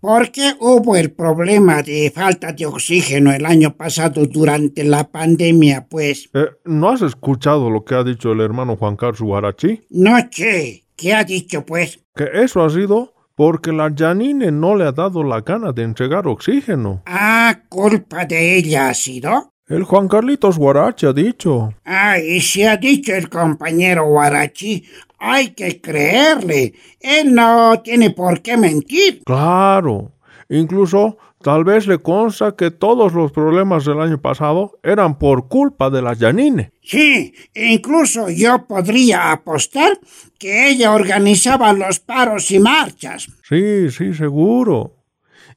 ¿Por 0.00 0.30
qué 0.32 0.54
hubo 0.60 0.96
el 0.96 1.12
problema 1.12 1.82
de 1.82 2.10
falta 2.10 2.52
de 2.52 2.64
oxígeno 2.64 3.34
el 3.34 3.44
año 3.44 3.76
pasado 3.76 4.24
durante 4.24 4.82
la 4.82 5.10
pandemia, 5.10 5.86
pues? 5.90 6.30
Eh, 6.32 6.46
¿No 6.64 6.88
has 6.88 7.02
escuchado 7.02 7.68
lo 7.68 7.84
que 7.84 7.96
ha 7.96 8.02
dicho 8.02 8.32
el 8.32 8.40
hermano 8.40 8.78
Juan 8.78 8.96
Carlos 8.96 9.20
Guarachi? 9.20 9.82
No, 9.90 10.16
che. 10.30 10.84
¿Qué 10.96 11.12
ha 11.12 11.22
dicho, 11.22 11.66
pues? 11.66 12.00
Que 12.14 12.30
eso 12.32 12.64
ha 12.64 12.70
sido 12.70 13.12
porque 13.34 13.72
la 13.72 13.92
Janine 13.94 14.50
no 14.50 14.74
le 14.74 14.84
ha 14.84 14.92
dado 14.92 15.22
la 15.22 15.42
gana 15.42 15.72
de 15.72 15.82
entregar 15.82 16.26
oxígeno. 16.26 17.02
Ah, 17.04 17.60
culpa 17.68 18.24
de 18.24 18.56
ella 18.56 18.88
ha 18.88 18.94
sido. 18.94 19.51
El 19.72 19.84
Juan 19.84 20.06
Carlitos 20.06 20.58
Guarachi 20.58 21.06
ha 21.06 21.14
dicho. 21.14 21.72
Ah, 21.86 22.18
y 22.18 22.42
si 22.42 22.62
ha 22.62 22.76
dicho 22.76 23.14
el 23.14 23.30
compañero 23.30 24.04
Guarachi, 24.04 24.84
hay 25.18 25.54
que 25.54 25.80
creerle. 25.80 26.74
Él 27.00 27.34
no 27.34 27.80
tiene 27.82 28.10
por 28.10 28.42
qué 28.42 28.58
mentir. 28.58 29.22
Claro. 29.24 30.12
Incluso 30.50 31.16
tal 31.40 31.64
vez 31.64 31.86
le 31.86 31.96
consta 31.96 32.54
que 32.54 32.70
todos 32.70 33.14
los 33.14 33.32
problemas 33.32 33.86
del 33.86 34.02
año 34.02 34.20
pasado 34.20 34.78
eran 34.82 35.18
por 35.18 35.48
culpa 35.48 35.88
de 35.88 36.02
la 36.02 36.14
Janine. 36.14 36.70
Sí, 36.82 37.32
incluso 37.54 38.28
yo 38.28 38.66
podría 38.66 39.32
apostar 39.32 39.98
que 40.38 40.68
ella 40.68 40.92
organizaba 40.92 41.72
los 41.72 41.98
paros 41.98 42.50
y 42.50 42.58
marchas. 42.58 43.26
Sí, 43.48 43.90
sí, 43.90 44.12
seguro. 44.12 44.98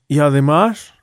Y 0.07 0.19
además, 0.19 0.94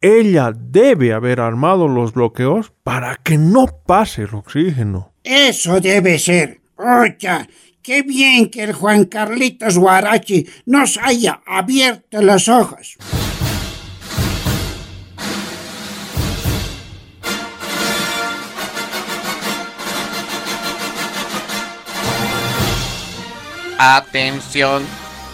ella 0.00 0.52
debe 0.54 1.12
haber 1.12 1.40
armado 1.40 1.88
los 1.88 2.12
bloqueos 2.12 2.72
para 2.82 3.16
que 3.16 3.38
no 3.38 3.66
pase 3.86 4.22
el 4.22 4.34
oxígeno. 4.34 5.12
Eso 5.24 5.80
debe 5.80 6.18
ser. 6.18 6.60
Ocha, 6.76 7.48
qué 7.82 8.02
bien 8.02 8.50
que 8.50 8.64
el 8.64 8.72
Juan 8.72 9.06
Carlitos 9.06 9.78
Guarachi 9.78 10.46
nos 10.66 10.98
haya 10.98 11.40
abierto 11.46 12.20
los 12.22 12.48
ojos. 12.48 12.96
Atención, 23.78 24.84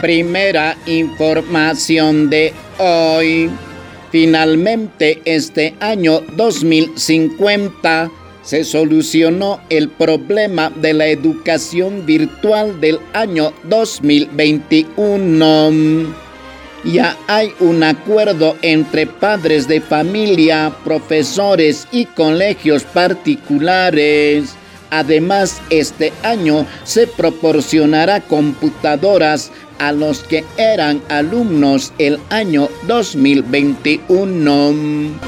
Primera 0.00 0.76
información 0.86 2.30
de 2.30 2.54
hoy. 2.78 3.50
Finalmente 4.12 5.20
este 5.24 5.74
año 5.80 6.20
2050 6.36 8.08
se 8.42 8.62
solucionó 8.62 9.60
el 9.68 9.88
problema 9.88 10.70
de 10.70 10.92
la 10.92 11.08
educación 11.08 12.06
virtual 12.06 12.80
del 12.80 13.00
año 13.12 13.52
2021. 13.64 16.14
Ya 16.84 17.16
hay 17.26 17.52
un 17.58 17.82
acuerdo 17.82 18.56
entre 18.62 19.08
padres 19.08 19.66
de 19.66 19.80
familia, 19.80 20.72
profesores 20.84 21.88
y 21.90 22.04
colegios 22.04 22.84
particulares. 22.84 24.54
Además, 24.90 25.60
este 25.70 26.12
año 26.22 26.66
se 26.84 27.06
proporcionará 27.06 28.20
computadoras 28.20 29.50
a 29.78 29.92
los 29.92 30.20
que 30.20 30.44
eran 30.56 31.02
alumnos 31.08 31.92
el 31.98 32.18
año 32.30 32.68
2021. 32.86 35.18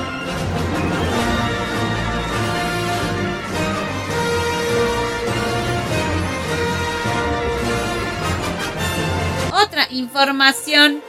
Otra 9.52 9.86
información. 9.90 11.02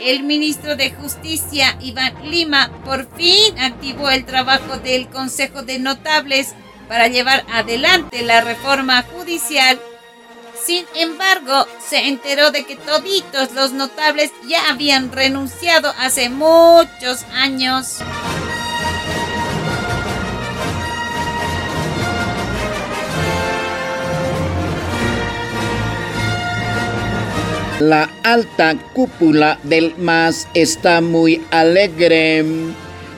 El 0.00 0.22
ministro 0.24 0.74
de 0.74 0.90
Justicia, 0.90 1.76
Iván 1.80 2.28
Lima, 2.28 2.72
por 2.84 3.06
fin 3.16 3.56
activó 3.60 4.10
el 4.10 4.24
trabajo 4.24 4.78
del 4.78 5.06
Consejo 5.06 5.62
de 5.62 5.78
Notables 5.78 6.56
para 6.88 7.08
llevar 7.08 7.44
adelante 7.52 8.22
la 8.22 8.40
reforma 8.40 9.02
judicial. 9.02 9.80
Sin 10.64 10.84
embargo, 10.94 11.66
se 11.84 12.06
enteró 12.08 12.50
de 12.50 12.64
que 12.64 12.76
toditos 12.76 13.52
los 13.52 13.72
notables 13.72 14.30
ya 14.46 14.70
habían 14.70 15.10
renunciado 15.10 15.92
hace 15.98 16.28
muchos 16.28 17.24
años. 17.32 17.98
La 27.80 28.08
alta 28.22 28.76
cúpula 28.92 29.58
del 29.64 29.96
MAS 29.98 30.46
está 30.54 31.00
muy 31.00 31.42
alegre. 31.50 32.44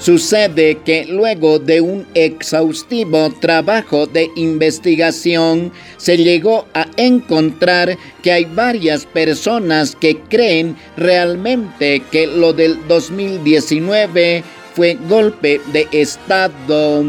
Sucede 0.05 0.77
que 0.85 1.07
luego 1.07 1.59
de 1.59 1.81
un 1.81 2.07
exhaustivo 2.13 3.33
trabajo 3.41 4.07
de 4.07 4.29
investigación 4.37 5.73
se 5.97 6.19
llegó 6.19 6.67
a 6.75 6.87
encontrar 6.99 7.97
que 8.23 8.31
hay 8.31 8.45
varias 8.45 9.07
personas 9.07 9.97
que 9.97 10.19
creen 10.29 10.77
realmente 10.99 12.03
que 12.13 12.27
lo 12.27 12.53
del 12.53 12.87
2019 12.87 14.45
fue 14.75 14.99
golpe 15.09 15.59
de 15.73 15.89
Estado. 15.91 17.03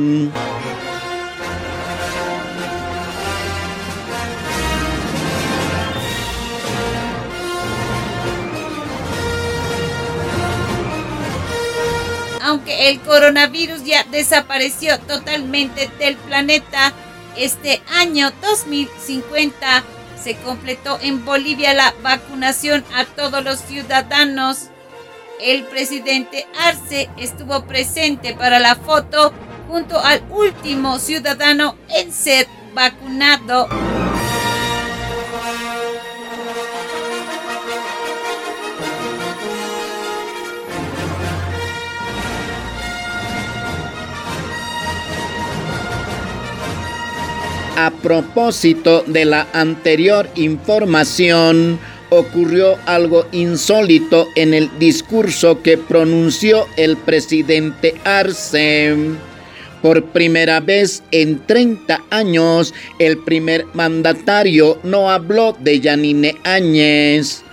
Aunque 12.65 12.89
el 12.89 12.99
coronavirus 13.01 13.83
ya 13.83 14.03
desapareció 14.05 14.99
totalmente 15.01 15.87
del 15.99 16.15
planeta, 16.15 16.93
este 17.37 17.79
año 17.95 18.31
2050 18.41 19.83
se 20.21 20.35
completó 20.37 20.97
en 20.99 21.23
Bolivia 21.25 21.75
la 21.75 21.93
vacunación 22.01 22.83
a 22.95 23.05
todos 23.05 23.43
los 23.43 23.59
ciudadanos. 23.59 24.69
El 25.39 25.65
presidente 25.65 26.47
Arce 26.59 27.07
estuvo 27.17 27.65
presente 27.65 28.33
para 28.33 28.57
la 28.57 28.75
foto 28.75 29.31
junto 29.67 29.99
al 29.99 30.23
último 30.31 30.97
ciudadano 30.97 31.75
en 31.89 32.11
ser 32.11 32.47
vacunado. 32.73 33.69
A 47.77 47.91
propósito 47.91 49.03
de 49.05 49.25
la 49.25 49.47
anterior 49.51 50.29
información, 50.35 51.77
ocurrió 52.09 52.77
algo 52.85 53.27
insólito 53.33 54.29
en 54.35 54.53
el 54.53 54.69
discurso 54.79 55.61
que 55.61 55.77
pronunció 55.77 56.67
el 56.77 56.95
presidente 56.95 57.95
Arce. 58.05 58.95
Por 59.81 60.05
primera 60.05 60.61
vez 60.61 61.03
en 61.11 61.45
30 61.45 62.01
años, 62.11 62.73
el 62.97 63.17
primer 63.17 63.65
mandatario 63.73 64.79
no 64.83 65.11
habló 65.11 65.57
de 65.59 65.81
Yanine 65.81 66.35
Áñez. 66.45 67.43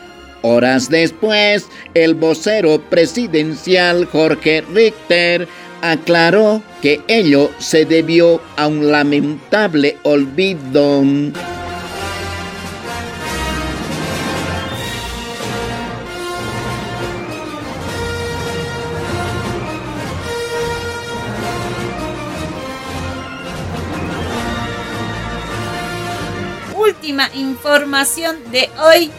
Horas 0.43 0.89
después, 0.89 1.67
el 1.95 2.15
vocero 2.15 2.81
presidencial 2.91 4.07
Jorge 4.07 4.63
Richter 4.73 5.49
aclaró 5.83 6.63
que 6.81 7.03
ello 7.09 7.51
se 7.59 7.85
debió 7.85 8.41
a 8.57 8.69
un 8.69 8.91
lamentable 8.91 9.99
olvido. 10.05 11.03
Última 26.75 27.29
información 27.35 28.37
de 28.53 28.71
hoy. 28.81 29.11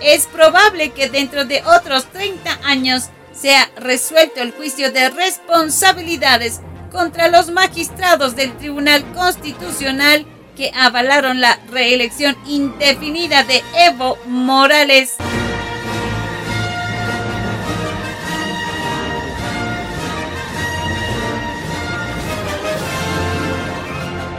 Es 0.00 0.26
probable 0.26 0.90
que 0.90 1.08
dentro 1.08 1.44
de 1.44 1.62
otros 1.64 2.06
30 2.06 2.58
años 2.64 3.10
sea 3.32 3.70
resuelto 3.76 4.40
el 4.40 4.52
juicio 4.52 4.92
de 4.92 5.10
responsabilidades 5.10 6.60
contra 6.90 7.28
los 7.28 7.50
magistrados 7.50 8.36
del 8.36 8.56
Tribunal 8.58 9.04
Constitucional 9.12 10.26
que 10.56 10.70
avalaron 10.74 11.40
la 11.40 11.58
reelección 11.70 12.36
indefinida 12.46 13.42
de 13.44 13.62
Evo 13.74 14.18
Morales. 14.26 15.16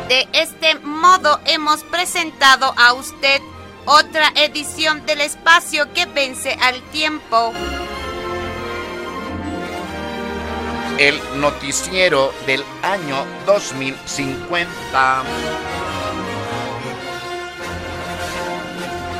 De 0.07 0.27
este 0.33 0.75
modo 0.75 1.39
hemos 1.45 1.83
presentado 1.85 2.73
a 2.77 2.93
usted 2.93 3.41
otra 3.85 4.31
edición 4.35 5.05
del 5.07 5.21
espacio 5.21 5.91
que 5.93 6.05
vence 6.05 6.55
al 6.61 6.81
tiempo. 6.91 7.51
El 10.99 11.15
noticiero 11.39 12.31
del 12.45 12.61
año 12.81 13.25
2050. 13.45 15.23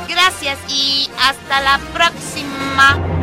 Gracias 0.08 0.58
y 0.68 1.08
hasta 1.18 1.60
la 1.60 1.80
próxima. 1.92 3.14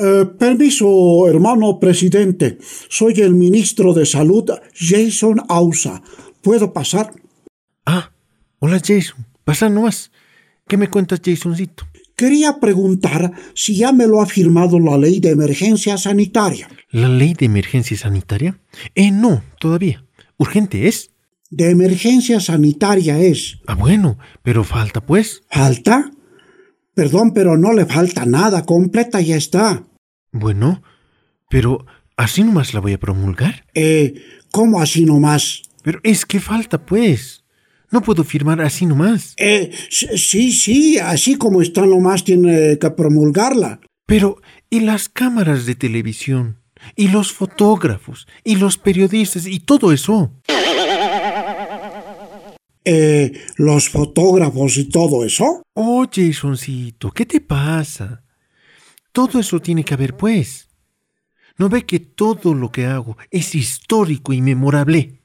Eh, 0.00 0.26
permiso, 0.38 1.26
hermano 1.26 1.80
presidente. 1.80 2.58
Soy 2.88 3.14
el 3.14 3.34
ministro 3.34 3.92
de 3.92 4.06
Salud, 4.06 4.48
Jason 4.72 5.42
Ausa. 5.48 6.02
¿Puedo 6.40 6.72
pasar? 6.72 7.10
Ah, 7.84 8.12
Hola 8.60 8.80
Jason, 8.84 9.24
pasa 9.44 9.68
nomás. 9.68 10.10
¿Qué 10.66 10.76
me 10.76 10.88
cuentas, 10.88 11.20
Jasoncito? 11.24 11.86
Quería 12.16 12.58
preguntar 12.58 13.32
si 13.54 13.76
ya 13.76 13.92
me 13.92 14.08
lo 14.08 14.20
ha 14.20 14.26
firmado 14.26 14.80
la 14.80 14.98
ley 14.98 15.20
de 15.20 15.30
emergencia 15.30 15.96
sanitaria. 15.96 16.68
¿La 16.90 17.08
ley 17.08 17.34
de 17.34 17.46
emergencia 17.46 17.96
sanitaria? 17.96 18.58
Eh, 18.96 19.12
no, 19.12 19.44
todavía. 19.60 20.04
¿Urgente 20.38 20.88
es? 20.88 21.12
De 21.50 21.70
emergencia 21.70 22.40
sanitaria 22.40 23.20
es. 23.20 23.58
Ah, 23.68 23.76
bueno, 23.76 24.18
pero 24.42 24.64
falta 24.64 25.00
pues. 25.06 25.42
¿Falta? 25.48 26.10
Perdón, 26.94 27.32
pero 27.32 27.56
no 27.56 27.72
le 27.72 27.86
falta 27.86 28.26
nada, 28.26 28.64
completa 28.66 29.20
ya 29.20 29.36
está. 29.36 29.84
Bueno, 30.32 30.82
pero 31.48 31.86
¿así 32.16 32.42
nomás 32.42 32.74
la 32.74 32.80
voy 32.80 32.94
a 32.94 32.98
promulgar? 32.98 33.66
Eh, 33.74 34.20
¿cómo 34.50 34.80
así 34.80 35.04
nomás? 35.04 35.62
Pero 35.82 36.00
es 36.02 36.26
que 36.26 36.40
falta 36.40 36.84
pues. 36.84 37.44
No 37.90 38.02
puedo 38.02 38.22
firmar 38.24 38.60
así 38.60 38.84
nomás. 38.86 39.34
Eh, 39.38 39.70
sí, 39.90 40.52
sí, 40.52 40.98
así 40.98 41.36
como 41.36 41.62
está 41.62 41.86
nomás 41.86 42.24
tiene 42.24 42.78
que 42.78 42.90
promulgarla. 42.90 43.80
Pero, 44.06 44.40
¿y 44.70 44.80
las 44.80 45.08
cámaras 45.08 45.66
de 45.66 45.74
televisión? 45.74 46.58
¿Y 46.96 47.08
los 47.08 47.32
fotógrafos? 47.32 48.26
¿Y 48.44 48.56
los 48.56 48.78
periodistas? 48.78 49.46
¿Y 49.46 49.60
todo 49.60 49.92
eso? 49.92 50.32
Eh, 52.90 53.32
¿los 53.56 53.90
fotógrafos 53.90 54.78
y 54.78 54.88
todo 54.88 55.22
eso? 55.22 55.62
Oh, 55.74 56.06
Jasoncito, 56.10 57.10
¿qué 57.10 57.26
te 57.26 57.42
pasa? 57.42 58.22
Todo 59.12 59.40
eso 59.40 59.60
tiene 59.60 59.84
que 59.84 59.92
haber, 59.92 60.16
pues. 60.16 60.70
¿No 61.58 61.68
ve 61.68 61.84
que 61.84 62.00
todo 62.00 62.54
lo 62.54 62.72
que 62.72 62.86
hago 62.86 63.18
es 63.30 63.54
histórico 63.54 64.32
y 64.32 64.40
memorable? 64.40 65.17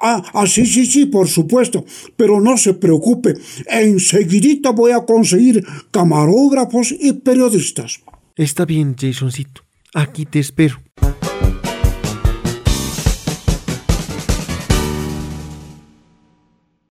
Ah, 0.00 0.22
ah, 0.34 0.46
sí, 0.46 0.66
sí, 0.66 0.86
sí, 0.86 1.06
por 1.06 1.28
supuesto. 1.28 1.84
Pero 2.16 2.40
no 2.40 2.56
se 2.56 2.74
preocupe. 2.74 3.34
Enseguidita 3.66 4.70
voy 4.70 4.92
a 4.92 5.04
conseguir 5.04 5.64
camarógrafos 5.90 6.92
y 6.92 7.12
periodistas. 7.12 8.02
Está 8.36 8.64
bien, 8.64 8.96
Jasoncito. 8.98 9.62
Aquí 9.94 10.26
te 10.26 10.40
espero. 10.40 10.82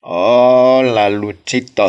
Hola, 0.01 1.10
Luchito. 1.10 1.88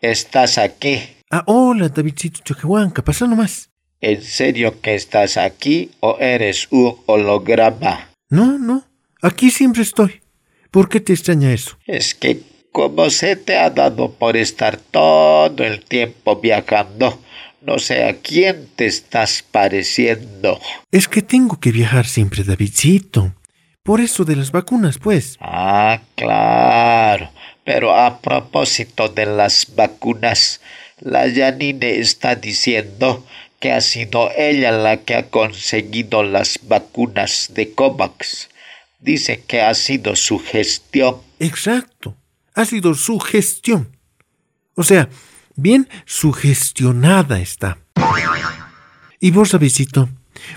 ¿Estás 0.00 0.58
aquí? 0.58 1.00
Ah, 1.30 1.42
hola, 1.46 1.88
Davidcito 1.88 2.40
Choquehuanca. 2.44 3.02
Pasa 3.02 3.26
nomás. 3.26 3.68
¿En 4.00 4.22
serio 4.22 4.80
que 4.80 4.94
estás 4.94 5.36
aquí 5.36 5.90
o 6.00 6.16
eres 6.20 6.68
un 6.70 6.96
holograma? 7.06 8.10
No, 8.30 8.58
no. 8.58 8.84
Aquí 9.20 9.50
siempre 9.50 9.82
estoy. 9.82 10.22
¿Por 10.70 10.88
qué 10.88 11.00
te 11.00 11.12
extraña 11.12 11.52
eso? 11.52 11.78
Es 11.86 12.14
que 12.14 12.40
como 12.72 13.10
se 13.10 13.36
te 13.36 13.56
ha 13.56 13.70
dado 13.70 14.12
por 14.12 14.36
estar 14.36 14.76
todo 14.76 15.64
el 15.64 15.84
tiempo 15.84 16.36
viajando, 16.36 17.18
no 17.60 17.78
sé 17.78 18.04
a 18.04 18.16
quién 18.16 18.68
te 18.76 18.86
estás 18.86 19.42
pareciendo. 19.50 20.60
Es 20.92 21.08
que 21.08 21.22
tengo 21.22 21.58
que 21.58 21.72
viajar 21.72 22.06
siempre, 22.06 22.44
Davidcito. 22.44 23.34
Por 23.82 24.00
eso 24.00 24.24
de 24.24 24.36
las 24.36 24.52
vacunas, 24.52 24.98
pues. 24.98 25.36
Ah, 25.40 26.02
claro. 26.14 27.30
Pero 27.64 27.94
a 27.94 28.20
propósito 28.20 29.08
de 29.08 29.26
las 29.26 29.74
vacunas, 29.74 30.60
la 31.00 31.26
Yanine 31.26 31.98
está 31.98 32.34
diciendo 32.34 33.24
que 33.60 33.72
ha 33.72 33.80
sido 33.80 34.30
ella 34.36 34.72
la 34.72 34.98
que 34.98 35.14
ha 35.14 35.30
conseguido 35.30 36.22
las 36.22 36.58
vacunas 36.62 37.50
de 37.54 37.72
COVAX. 37.72 38.50
Dice 38.98 39.44
que 39.46 39.60
ha 39.62 39.74
sido 39.74 40.16
su 40.16 40.38
gestión. 40.38 41.16
Exacto. 41.38 42.16
Ha 42.54 42.64
sido 42.64 42.94
su 42.94 43.18
gestión. 43.20 43.96
O 44.74 44.82
sea, 44.82 45.08
bien 45.54 45.88
sugestionada 46.04 47.40
está. 47.40 47.78
¿Y 49.20 49.30
vos, 49.30 49.52
Davidcito? 49.52 50.08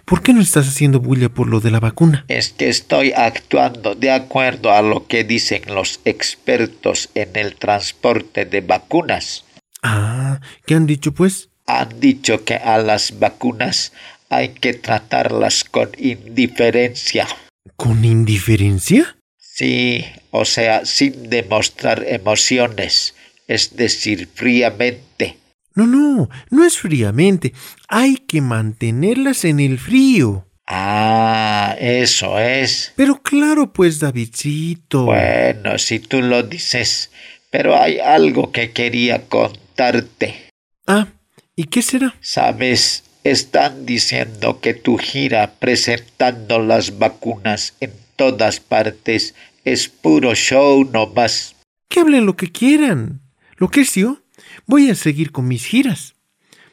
¿Por 0.06 0.21
qué 0.21 0.34
no 0.34 0.41
estás 0.41 0.67
haciendo 0.67 0.99
bulla 0.99 1.30
por 1.30 1.47
lo 1.47 1.60
de 1.60 1.71
la 1.71 1.80
vacuna? 1.80 2.25
Es 2.27 2.49
que 2.49 2.69
estoy 2.69 3.13
actuando 3.13 3.95
de 3.95 4.12
acuerdo 4.12 4.71
a 4.71 4.82
lo 4.82 5.08
que 5.08 5.23
dicen 5.23 5.63
los 5.67 5.99
expertos 6.06 7.10
en 7.15 7.36
el 7.36 7.56
transporte 7.56 8.45
de 8.45 8.62
vacunas. 8.62 9.45
Ah, 9.82 10.39
¿qué 10.65 10.75
han 10.75 10.86
dicho 10.86 11.12
pues? 11.12 11.49
Han 11.65 11.99
dicho 11.99 12.43
que 12.43 12.56
a 12.56 12.77
las 12.77 13.19
vacunas 13.19 13.93
hay 14.30 14.49
que 14.49 14.73
tratarlas 14.73 15.63
con 15.63 15.89
indiferencia. 15.97 17.27
¿Con 17.76 18.06
indiferencia? 18.06 19.17
Sí, 19.38 20.06
o 20.32 20.45
sea, 20.45 20.86
sin 20.86 21.30
demostrar 21.30 22.04
emociones, 22.08 23.15
es 23.47 23.76
decir, 23.76 24.28
fríamente. 24.34 25.38
No, 25.76 25.88
no, 25.88 26.30
no 26.50 26.65
es 26.65 26.78
fríamente. 26.78 27.54
Hay 27.88 28.17
que 28.17 28.41
mantenerlas 28.41 29.45
en 29.45 29.60
el 29.60 29.78
frío. 29.80 30.47
Ah, 30.67 31.76
eso 31.80 32.39
es. 32.39 32.93
Pero 32.95 33.21
claro, 33.21 33.71
pues, 33.74 34.00
Davidcito. 34.00 35.06
Bueno, 35.06 35.78
si 35.78 36.00
tú 36.00 36.21
lo 36.21 36.43
dices. 36.43 37.12
Pero 37.50 37.78
hay 37.78 38.00
algo 38.00 38.52
que 38.52 38.71
quería 38.71 39.28
contarte. 39.28 40.50
Ah, 40.88 41.08
¿y 41.56 41.65
qué 41.65 41.82
será? 41.82 42.15
Sabes, 42.21 43.04
están 43.23 43.86
diciendo 43.86 44.60
que 44.60 44.73
tu 44.73 44.97
gira 44.97 45.53
presentando 45.60 46.60
las 46.60 46.97
vacunas 46.97 47.75
en 47.79 47.91
todas 48.15 48.60
partes 48.60 49.36
es 49.63 49.89
puro 49.89 50.34
show 50.36 50.84
no 50.91 51.07
más. 51.07 51.55
Que 51.88 51.99
hablen 51.99 52.25
lo 52.25 52.36
que 52.36 52.51
quieran. 52.51 53.21
Lo 53.57 53.69
que 53.69 53.81
es 53.81 53.93
yo, 53.93 54.19
voy 54.65 54.89
a 54.89 54.95
seguir 54.95 55.31
con 55.31 55.47
mis 55.47 55.65
giras. 55.65 56.15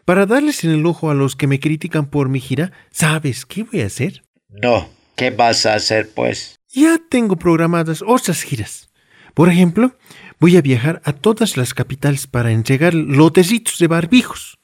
Para 0.04 0.24
darles 0.24 0.64
en 0.64 0.70
el 0.70 0.86
ojo 0.86 1.10
a 1.10 1.14
los 1.14 1.36
que 1.36 1.46
me 1.46 1.60
critican 1.60 2.08
por 2.08 2.30
mi 2.30 2.40
gira, 2.40 2.72
¿sabes 2.90 3.44
qué 3.44 3.64
voy 3.64 3.82
a 3.82 3.86
hacer? 3.86 4.22
No, 4.48 4.88
¿qué 5.16 5.30
vas 5.30 5.66
a 5.66 5.74
hacer 5.74 6.08
pues? 6.14 6.58
Ya 6.70 6.98
tengo 7.10 7.36
programadas 7.36 8.02
otras 8.06 8.42
giras. 8.42 8.88
Por 9.34 9.50
ejemplo, 9.50 9.96
voy 10.40 10.56
a 10.56 10.62
viajar 10.62 11.02
a 11.04 11.12
todas 11.12 11.56
las 11.56 11.74
capitales 11.74 12.26
para 12.26 12.52
entregar 12.52 12.94
lotecitos 12.94 13.78
de 13.78 13.86
barbijos. 13.86 14.57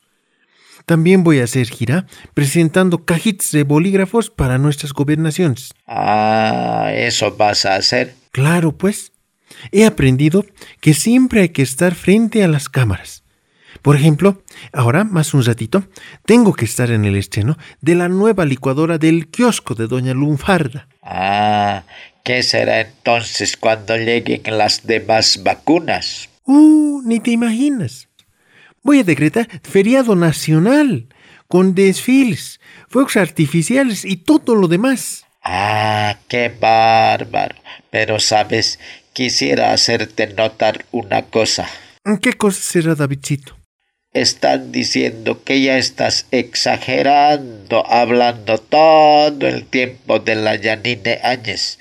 También 0.86 1.24
voy 1.24 1.40
a 1.40 1.44
hacer 1.44 1.68
gira 1.68 2.06
presentando 2.34 3.04
cajitas 3.04 3.52
de 3.52 3.62
bolígrafos 3.62 4.30
para 4.30 4.58
nuestras 4.58 4.92
gobernaciones. 4.92 5.72
Ah, 5.86 6.90
¿eso 6.94 7.34
vas 7.36 7.64
a 7.64 7.76
hacer? 7.76 8.14
Claro, 8.32 8.76
pues. 8.76 9.12
He 9.72 9.86
aprendido 9.86 10.44
que 10.80 10.94
siempre 10.94 11.42
hay 11.42 11.48
que 11.50 11.62
estar 11.62 11.94
frente 11.94 12.42
a 12.42 12.48
las 12.48 12.68
cámaras. 12.68 13.24
Por 13.82 13.96
ejemplo, 13.96 14.42
ahora, 14.72 15.04
más 15.04 15.34
un 15.34 15.44
ratito, 15.44 15.84
tengo 16.24 16.54
que 16.54 16.64
estar 16.64 16.90
en 16.90 17.04
el 17.04 17.16
estreno 17.16 17.58
de 17.80 17.94
la 17.94 18.08
nueva 18.08 18.44
licuadora 18.44 18.98
del 18.98 19.28
kiosco 19.28 19.74
de 19.74 19.86
Doña 19.86 20.14
Lunfarda. 20.14 20.88
Ah, 21.02 21.84
¿qué 22.22 22.42
será 22.42 22.80
entonces 22.80 23.56
cuando 23.56 23.96
lleguen 23.96 24.42
las 24.56 24.86
demás 24.86 25.42
vacunas? 25.42 26.28
Uh, 26.44 27.02
ni 27.04 27.20
te 27.20 27.30
imaginas. 27.30 28.08
Voy 28.84 28.98
a 28.98 29.04
decretar 29.04 29.48
feriado 29.62 30.14
nacional, 30.14 31.08
con 31.48 31.74
desfiles, 31.74 32.60
fuegos 32.86 33.16
artificiales 33.16 34.04
y 34.04 34.18
todo 34.18 34.54
lo 34.54 34.68
demás. 34.68 35.24
Ah, 35.42 36.18
qué 36.28 36.52
bárbaro. 36.60 37.56
Pero 37.90 38.20
sabes, 38.20 38.78
quisiera 39.14 39.72
hacerte 39.72 40.26
notar 40.26 40.84
una 40.92 41.22
cosa. 41.22 41.66
¿Qué 42.20 42.34
cosa 42.34 42.60
será, 42.60 42.94
Davidcito? 42.94 43.56
Están 44.12 44.70
diciendo 44.70 45.42
que 45.42 45.62
ya 45.62 45.78
estás 45.78 46.26
exagerando, 46.30 47.86
hablando 47.86 48.58
todo 48.58 49.48
el 49.48 49.64
tiempo 49.64 50.18
de 50.18 50.34
la 50.34 50.56
Yanine 50.56 51.20
Áñez. 51.22 51.78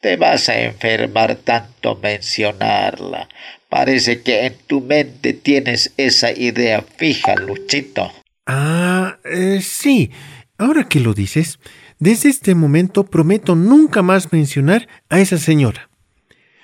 Te 0.00 0.16
vas 0.16 0.48
a 0.48 0.58
enfermar 0.60 1.36
tanto 1.36 1.98
mencionarla. 2.02 3.28
Parece 3.68 4.22
que 4.22 4.46
en 4.46 4.54
tu 4.66 4.80
mente 4.80 5.34
tienes 5.34 5.92
esa 5.96 6.32
idea 6.32 6.82
fija, 6.96 7.34
Luchito. 7.36 8.10
Ah, 8.46 9.18
eh, 9.24 9.60
sí. 9.62 10.10
Ahora 10.56 10.88
que 10.88 11.00
lo 11.00 11.12
dices, 11.12 11.58
desde 11.98 12.30
este 12.30 12.54
momento 12.54 13.04
prometo 13.04 13.54
nunca 13.54 14.02
más 14.02 14.32
mencionar 14.32 14.88
a 15.10 15.20
esa 15.20 15.36
señora. 15.36 15.90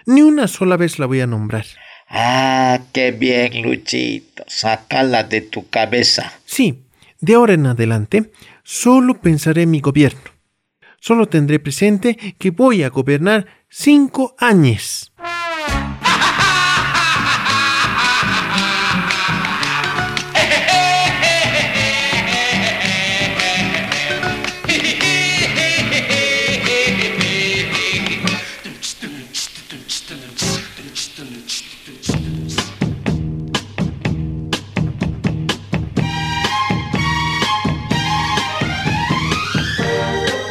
Ni 0.07 0.23
una 0.23 0.49
sola 0.49 0.77
vez 0.77 0.99
la 0.99 1.07
voy 1.07 1.21
a 1.21 1.27
nombrar. 1.27 1.67
Ah, 2.09 2.81
qué 2.93 3.11
bien, 3.11 3.63
Luchito. 3.63 4.45
Sácala 4.47 5.25
de 5.25 5.43
tu 5.43 5.69
cabeza. 5.69 6.33
Sí, 6.47 6.85
de 7.21 7.35
ahora 7.35 7.55
en 7.55 7.67
adelante 7.67 8.31
solo 8.63 9.21
pensaré 9.21 9.63
en 9.63 9.71
mi 9.71 9.81
gobierno. 9.81 10.36
Solo 11.07 11.29
tendré 11.29 11.61
presente 11.61 12.35
que 12.37 12.51
voy 12.51 12.83
a 12.83 12.89
gobernar 12.89 13.47
cinco 13.69 14.35
años. 14.41 15.13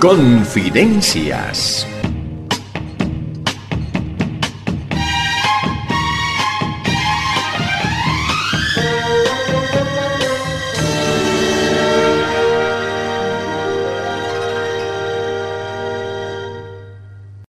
Confidencias 0.00 1.86